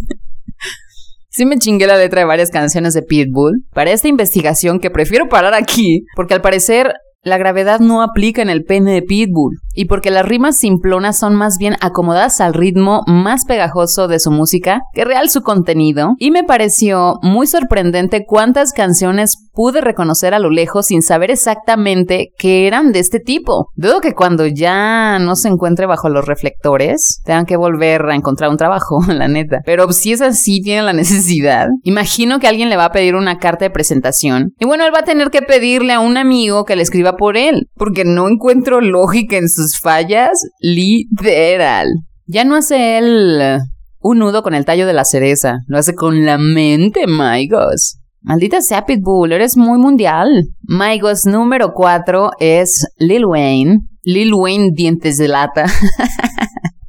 Sí 1.30 1.46
me 1.46 1.58
chingué 1.58 1.88
la 1.88 1.98
letra 1.98 2.22
de 2.22 2.26
varias 2.26 2.52
canciones 2.52 2.94
de 2.94 3.02
Pitbull 3.02 3.66
para 3.74 3.92
esta 3.92 4.08
investigación 4.08 4.80
que 4.80 4.92
prefiero 4.92 5.30
parar 5.30 5.56
aquí, 5.56 6.06
porque 6.16 6.36
al 6.36 6.42
parecer 6.42 6.94
la 7.24 7.38
gravedad 7.38 7.80
no 7.80 8.02
aplica 8.02 8.42
en 8.42 8.50
el 8.50 8.64
pene 8.64 8.94
de 8.94 9.02
Pitbull, 9.02 9.60
y 9.74 9.86
porque 9.86 10.12
las 10.12 10.26
rimas 10.26 10.58
simplonas 10.58 11.18
son 11.18 11.36
más 11.36 11.58
bien 11.58 11.76
acomodadas 11.82 12.42
al 12.42 12.54
ritmo 12.54 13.02
más 13.08 13.46
pegajoso 13.46 14.08
de 14.08 14.20
su 14.20 14.30
música 14.30 14.82
que 14.94 15.06
real 15.06 15.30
su 15.30 15.42
contenido, 15.42 16.16
y 16.20 16.32
me 16.32 16.44
pareció 16.44 17.16
muy 17.22 17.48
sorprendente 17.48 18.26
cuántas 18.28 18.74
canciones 18.74 19.38
pude 19.54 19.82
reconocer 19.82 20.34
a 20.34 20.40
lo 20.40 20.50
lejos 20.50 20.88
sin 20.88 21.02
saber 21.02 21.32
exactamente 21.32 22.30
que 22.38 22.68
eran 22.68 22.92
de 22.92 23.00
este 23.00 23.20
tipo. 23.20 23.70
Dudo 23.76 24.02
que 24.02 24.14
cuando 24.14 24.46
ya 24.48 25.20
no 25.20 25.36
se 25.36 25.48
encuentre 25.48 25.86
bajo 25.86 26.10
los 26.10 26.26
reflectores, 26.26 27.22
tengan 27.24 27.46
que 27.46 27.56
volver 27.56 28.02
a 28.06 28.16
encontrar 28.16 28.50
un 28.50 28.58
trabajo, 28.58 29.00
la 29.08 29.28
neta. 29.28 29.60
Pero 29.66 29.92
si 29.92 30.12
es 30.12 30.22
así, 30.22 30.62
tiene 30.62 30.82
la 30.82 30.94
necesidad. 30.94 31.68
Imagino 31.84 32.40
que 32.40 32.48
alguien 32.48 32.70
le 32.70 32.78
va 32.78 32.86
a 32.86 32.92
pedir 32.92 33.16
una 33.16 33.38
carta 33.38 33.66
de 33.66 33.72
presentación, 33.72 34.54
y 34.60 34.66
bueno, 34.66 34.86
él 34.86 34.94
va 34.94 35.00
a 35.00 35.04
tener 35.04 35.30
que 35.30 35.42
pedirle 35.42 35.94
a 35.94 36.00
un 36.00 36.18
amigo 36.18 36.66
que 36.66 36.76
le 36.76 36.84
escriba 36.84 37.13
por 37.18 37.38
él, 37.38 37.70
porque 37.76 38.06
no 38.06 38.28
encuentro 38.28 38.82
lógica 38.82 39.38
en 39.38 39.50
sus 39.50 39.80
fallas 39.80 40.32
literal. 40.60 41.88
Ya 42.26 42.44
no 42.44 42.56
hace 42.56 42.98
él 42.98 43.40
eh, 43.42 43.58
un 44.00 44.20
nudo 44.20 44.44
con 44.44 44.54
el 44.54 44.66
tallo 44.66 44.86
de 44.86 44.94
la 44.94 45.06
cereza, 45.06 45.60
lo 45.68 45.78
hace 45.78 45.96
con 45.96 46.26
la 46.26 46.38
mente, 46.38 47.08
Maigos. 47.08 48.00
Maldita 48.22 48.62
sea 48.62 48.86
Pitbull, 48.86 49.34
eres 49.34 49.58
muy 49.58 49.78
mundial. 49.78 50.46
Maigos 50.62 51.26
número 51.26 51.74
4 51.74 52.32
es 52.40 52.88
Lil 52.98 53.26
Wayne. 53.26 53.80
Lil 54.04 54.34
Wayne 54.34 54.70
dientes 54.74 55.18
de 55.18 55.28
lata. 55.28 55.66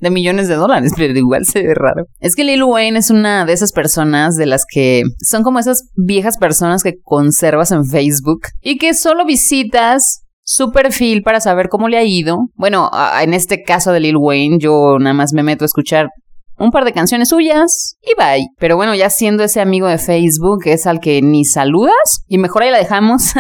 de 0.05 0.11
millones 0.11 0.47
de 0.47 0.55
dólares, 0.55 0.93
pero 0.97 1.19
igual 1.19 1.45
se 1.45 1.63
ve 1.63 1.75
raro. 1.75 2.05
Es 2.21 2.37
que 2.37 2.45
Lil 2.45 2.63
Wayne 2.63 2.99
es 2.99 3.11
una 3.11 3.45
de 3.45 3.53
esas 3.53 3.73
personas 3.73 4.37
de 4.37 4.47
las 4.47 4.65
que 4.69 5.03
son 5.21 5.43
como 5.43 5.59
esas 5.59 5.91
viejas 5.97 6.39
personas 6.39 6.83
que 6.83 6.95
conservas 7.03 7.73
en 7.73 7.85
Facebook 7.85 8.43
y 8.63 8.79
que 8.79 8.95
solo 8.95 9.25
visitas 9.25 10.21
su 10.45 10.71
perfil 10.71 11.23
para 11.23 11.41
saber 11.41 11.69
cómo 11.69 11.89
le 11.89 11.97
ha 11.97 12.05
ido. 12.05 12.37
Bueno, 12.55 12.91
en 13.21 13.35
este 13.35 13.63
caso 13.63 13.93
de 13.93 14.01
Lil 14.01 14.17
Wayne, 14.19 14.59
yo 14.61 14.99
nada 15.01 15.15
más 15.15 15.33
me 15.33 15.43
meto 15.43 15.65
a 15.65 15.67
escuchar 15.67 16.09
un 16.57 16.71
par 16.71 16.85
de 16.85 16.93
canciones 16.93 17.31
suyas 17.31 17.97
y 18.03 18.15
bye. 18.17 18.47
Pero 18.59 18.77
bueno, 18.77 18.95
ya 18.95 19.11
siendo 19.11 19.43
ese 19.43 19.61
amigo 19.61 19.89
de 19.89 19.99
Facebook, 19.99 20.63
es 20.67 20.87
al 20.87 21.01
que 21.01 21.21
ni 21.23 21.45
saludas 21.45 22.25
y 22.29 22.39
mejor 22.39 22.63
ahí 22.63 22.71
la 22.71 22.79
dejamos. 22.79 23.33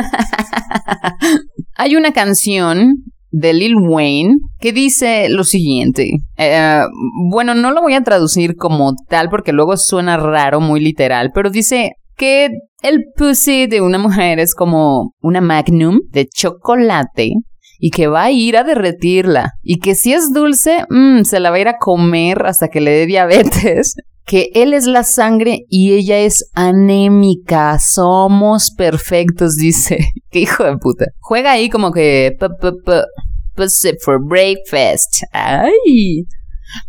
Hay 1.76 1.96
una 1.96 2.12
canción 2.12 2.94
de 3.36 3.52
Lil 3.52 3.74
Wayne 3.76 4.36
que 4.60 4.72
dice 4.72 5.28
lo 5.28 5.42
siguiente. 5.44 6.10
Eh, 6.38 6.82
bueno, 7.30 7.54
no 7.54 7.72
lo 7.72 7.82
voy 7.82 7.94
a 7.94 8.02
traducir 8.02 8.54
como 8.54 8.94
tal 9.08 9.28
porque 9.28 9.52
luego 9.52 9.76
suena 9.76 10.16
raro, 10.16 10.60
muy 10.60 10.80
literal, 10.80 11.32
pero 11.34 11.50
dice 11.50 11.92
que 12.16 12.50
el 12.82 13.06
pussy 13.16 13.66
de 13.66 13.80
una 13.80 13.98
mujer 13.98 14.38
es 14.38 14.54
como 14.54 15.14
una 15.20 15.40
magnum 15.40 15.98
de 16.12 16.26
chocolate 16.26 17.32
y 17.84 17.90
que 17.90 18.06
va 18.06 18.24
a 18.24 18.30
ir 18.30 18.56
a 18.56 18.64
derretirla 18.64 19.58
y 19.62 19.78
que 19.78 19.94
si 19.94 20.14
es 20.14 20.32
dulce, 20.32 20.86
mm, 20.88 21.24
se 21.24 21.38
la 21.38 21.50
va 21.50 21.56
a 21.56 21.60
ir 21.60 21.68
a 21.68 21.76
comer 21.76 22.46
hasta 22.46 22.68
que 22.68 22.80
le 22.80 22.90
dé 22.90 23.06
diabetes. 23.06 23.94
Que 24.26 24.48
él 24.54 24.72
es 24.72 24.86
la 24.86 25.04
sangre 25.04 25.66
y 25.68 25.92
ella 25.92 26.20
es 26.20 26.48
anémica. 26.54 27.78
Somos 27.78 28.70
perfectos, 28.74 29.56
dice. 29.60 29.98
Qué 30.30 30.38
hijo 30.38 30.64
de 30.64 30.78
puta. 30.78 31.04
Juega 31.20 31.52
ahí 31.52 31.68
como 31.68 31.92
que 31.92 32.34
pussy 33.54 33.90
for 34.02 34.18
breakfast. 34.26 35.24
Ay. 35.30 36.24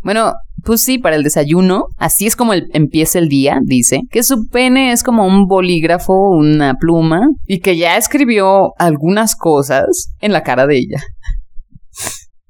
Bueno, 0.02 0.32
pues 0.64 0.82
sí, 0.82 0.98
para 0.98 1.16
el 1.16 1.22
desayuno. 1.22 1.86
Así 1.96 2.26
es 2.26 2.36
como 2.36 2.52
empieza 2.54 3.18
el 3.18 3.28
día, 3.28 3.58
dice. 3.62 4.00
Que 4.10 4.22
su 4.22 4.48
pene 4.48 4.92
es 4.92 5.02
como 5.02 5.26
un 5.26 5.46
bolígrafo, 5.46 6.30
una 6.30 6.74
pluma, 6.74 7.20
y 7.46 7.60
que 7.60 7.76
ya 7.76 7.96
escribió 7.96 8.72
algunas 8.78 9.36
cosas 9.36 10.12
en 10.20 10.32
la 10.32 10.42
cara 10.42 10.66
de 10.66 10.78
ella. 10.78 11.02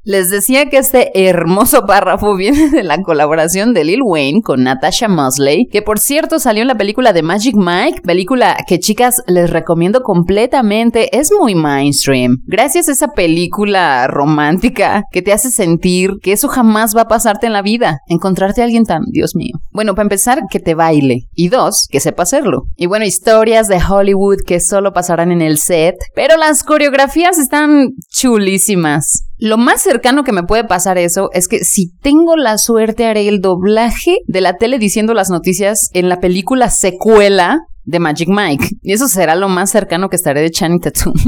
Les 0.06 0.30
decía 0.30 0.66
que 0.66 0.78
este 0.78 1.26
hermoso 1.28 1.84
párrafo 1.84 2.36
viene 2.36 2.70
de 2.70 2.84
la 2.84 3.02
colaboración 3.02 3.74
de 3.74 3.82
Lil 3.82 4.02
Wayne 4.04 4.40
con 4.40 4.62
Natasha 4.62 5.08
Mosley, 5.08 5.66
que 5.66 5.82
por 5.82 5.98
cierto 5.98 6.38
salió 6.38 6.62
en 6.62 6.68
la 6.68 6.76
película 6.76 7.12
de 7.12 7.24
Magic 7.24 7.56
Mike, 7.56 8.02
película 8.02 8.56
que 8.68 8.78
chicas 8.78 9.20
les 9.26 9.50
recomiendo 9.50 10.02
completamente, 10.02 11.18
es 11.18 11.32
muy 11.36 11.56
mainstream. 11.56 12.36
Gracias 12.46 12.88
a 12.88 12.92
esa 12.92 13.08
película 13.08 14.06
romántica 14.06 15.02
que 15.10 15.22
te 15.22 15.32
hace 15.32 15.50
sentir 15.50 16.12
que 16.22 16.30
eso 16.30 16.46
jamás 16.46 16.96
va 16.96 17.00
a 17.00 17.08
pasarte 17.08 17.48
en 17.48 17.52
la 17.52 17.62
vida, 17.62 17.98
encontrarte 18.06 18.60
a 18.60 18.64
alguien 18.64 18.84
tan, 18.84 19.02
Dios 19.10 19.34
mío. 19.34 19.56
Bueno, 19.72 19.96
para 19.96 20.04
empezar, 20.04 20.42
que 20.48 20.60
te 20.60 20.76
baile. 20.76 21.22
Y 21.34 21.48
dos, 21.48 21.88
que 21.90 21.98
sepa 21.98 22.22
hacerlo. 22.22 22.62
Y 22.76 22.86
bueno, 22.86 23.04
historias 23.04 23.66
de 23.66 23.80
Hollywood 23.82 24.38
que 24.46 24.60
solo 24.60 24.92
pasarán 24.92 25.32
en 25.32 25.42
el 25.42 25.58
set, 25.58 25.96
pero 26.14 26.36
las 26.36 26.62
coreografías 26.62 27.38
están 27.38 27.88
chulísimas. 28.08 29.24
Lo 29.38 29.58
más 29.58 29.82
cercano 29.82 30.24
que 30.24 30.32
me 30.32 30.42
puede 30.42 30.64
pasar 30.64 30.98
eso 30.98 31.28
es 31.32 31.48
que 31.48 31.64
si 31.64 31.90
tengo 32.00 32.36
la 32.36 32.58
suerte 32.58 33.06
haré 33.06 33.28
el 33.28 33.40
doblaje 33.40 34.18
de 34.26 34.40
la 34.40 34.56
tele 34.56 34.78
diciendo 34.78 35.14
las 35.14 35.30
noticias 35.30 35.90
en 35.92 36.08
la 36.08 36.20
película 36.20 36.70
secuela 36.70 37.60
de 37.84 37.98
Magic 37.98 38.28
Mike. 38.28 38.68
Y 38.82 38.92
eso 38.92 39.08
será 39.08 39.34
lo 39.34 39.48
más 39.48 39.70
cercano 39.70 40.08
que 40.08 40.16
estaré 40.16 40.40
de 40.40 40.50
Channing 40.50 40.80
Tatum. 40.80 41.14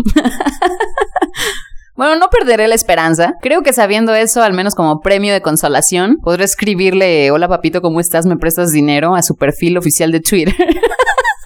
Bueno, 1.99 2.15
no 2.15 2.29
perderé 2.29 2.69
la 2.69 2.77
esperanza. 2.77 3.35
Creo 3.43 3.63
que 3.63 3.73
sabiendo 3.73 4.15
eso, 4.15 4.41
al 4.41 4.53
menos 4.53 4.77
como 4.77 5.01
premio 5.01 5.33
de 5.33 5.41
consolación, 5.41 6.19
podré 6.23 6.45
escribirle, 6.45 7.33
hola 7.33 7.49
papito, 7.49 7.83
¿cómo 7.83 7.99
estás? 7.99 8.25
¿Me 8.25 8.37
prestas 8.37 8.71
dinero? 8.71 9.17
a 9.17 9.23
su 9.25 9.35
perfil 9.35 9.77
oficial 9.77 10.13
de 10.13 10.21
Twitter. 10.21 10.55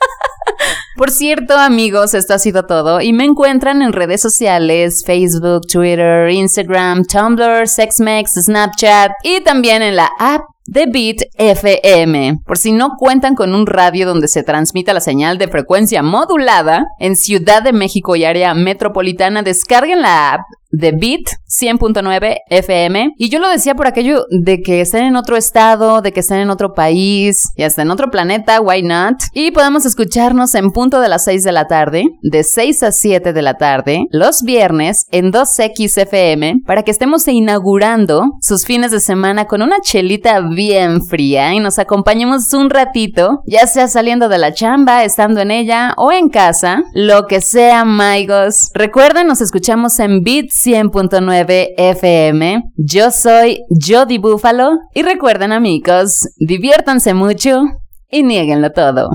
Por 1.03 1.11
cierto, 1.11 1.59
amigos, 1.59 2.15
esto 2.15 2.35
ha 2.35 2.39
sido 2.39 2.63
todo 2.65 3.01
y 3.01 3.13
me 3.13 3.25
encuentran 3.25 3.83
en 3.83 3.93
redes 3.93 4.21
sociales, 4.21 5.03
Facebook, 5.05 5.63
Twitter, 5.67 6.31
Instagram, 6.31 7.05
Tumblr, 7.07 7.67
SexMex, 7.67 8.35
Snapchat 8.35 9.11
y 9.25 9.41
también 9.41 9.83
en 9.83 9.97
la 9.97 10.13
app 10.21 10.43
de 10.67 10.87
Beat 10.87 11.29
FM. 11.37 12.39
Por 12.47 12.59
si 12.59 12.73
no 12.73 12.91
cuentan 12.99 13.35
con 13.35 13.55
un 13.55 13.67
radio 13.67 14.07
donde 14.07 14.29
se 14.29 14.43
transmita 14.43 14.93
la 14.93 15.01
señal 15.01 15.39
de 15.39 15.49
frecuencia 15.49 16.03
modulada, 16.03 16.87
en 16.99 17.17
Ciudad 17.17 17.63
de 17.63 17.73
México 17.73 18.17
y 18.17 18.25
área 18.25 18.55
metropolitana 18.55 19.43
descarguen 19.43 20.03
la 20.03 20.35
app 20.35 20.41
de 20.73 20.93
Beat 20.93 21.37
100.9 21.49 22.39
FM. 22.49 23.13
Y 23.19 23.29
yo 23.29 23.39
lo 23.39 23.49
decía 23.49 23.75
por 23.75 23.87
aquello 23.87 24.25
de 24.31 24.63
que 24.63 24.81
estén 24.81 25.05
en 25.05 25.17
otro 25.17 25.37
estado, 25.37 26.01
de 26.01 26.13
que 26.13 26.21
estén 26.21 26.39
en 26.39 26.51
otro 26.51 26.73
país 26.73 27.45
y 27.57 27.63
hasta 27.63 27.83
en 27.83 27.91
otro 27.91 28.11
planeta, 28.11 28.61
why 28.61 28.83
not? 28.83 29.17
Y 29.35 29.51
podemos 29.51 29.85
escucharnos 29.85 30.55
en 30.55 30.71
punto 30.71 31.01
de 31.01 31.09
las 31.09 31.25
6 31.25 31.45
de 31.45 31.53
la 31.53 31.67
tarde, 31.67 32.05
de 32.23 32.43
6 32.43 32.83
a 32.83 32.93
7 32.93 33.33
de 33.33 33.43
la 33.43 33.55
tarde, 33.55 34.07
los 34.11 34.43
viernes 34.43 35.07
en 35.13 35.31
2XFM, 35.31 36.65
para 36.65 36.83
que 36.83 36.91
estemos 36.91 37.29
inaugurando 37.29 38.33
sus 38.41 38.65
fines 38.65 38.91
de 38.91 39.01
semana 39.01 39.45
con 39.45 39.63
una 39.63 39.77
chelita 39.83 40.41
bien 40.55 41.05
fría 41.05 41.55
y 41.55 41.61
nos 41.61 41.79
acompañemos 41.79 42.53
un 42.53 42.71
ratito, 42.71 43.43
ya 43.47 43.67
sea 43.67 43.89
saliendo 43.89 44.29
de 44.29 44.39
la 44.39 44.53
chamba, 44.53 45.05
estando 45.05 45.41
en 45.41 45.51
ella 45.51 45.95
o 45.97 46.13
en 46.13 46.29
casa, 46.29 46.83
lo 46.95 47.27
que 47.27 47.41
sea, 47.41 47.81
amigos. 47.81 48.71
Recuerden, 48.75 49.27
nos 49.27 49.41
escuchamos 49.41 49.99
en 50.01 50.23
Beat 50.23 50.47
100.9 50.47 51.75
FM. 51.77 52.63
Yo 52.77 53.11
soy 53.11 53.61
Jody 53.71 54.19
Búfalo 54.19 54.79
y 54.95 55.03
recuerden 55.03 55.53
amigos, 55.53 56.29
diviértanse 56.39 57.15
mucho 57.15 57.65
y 58.11 58.23
nieguenlo 58.23 58.71
todo. 58.73 59.09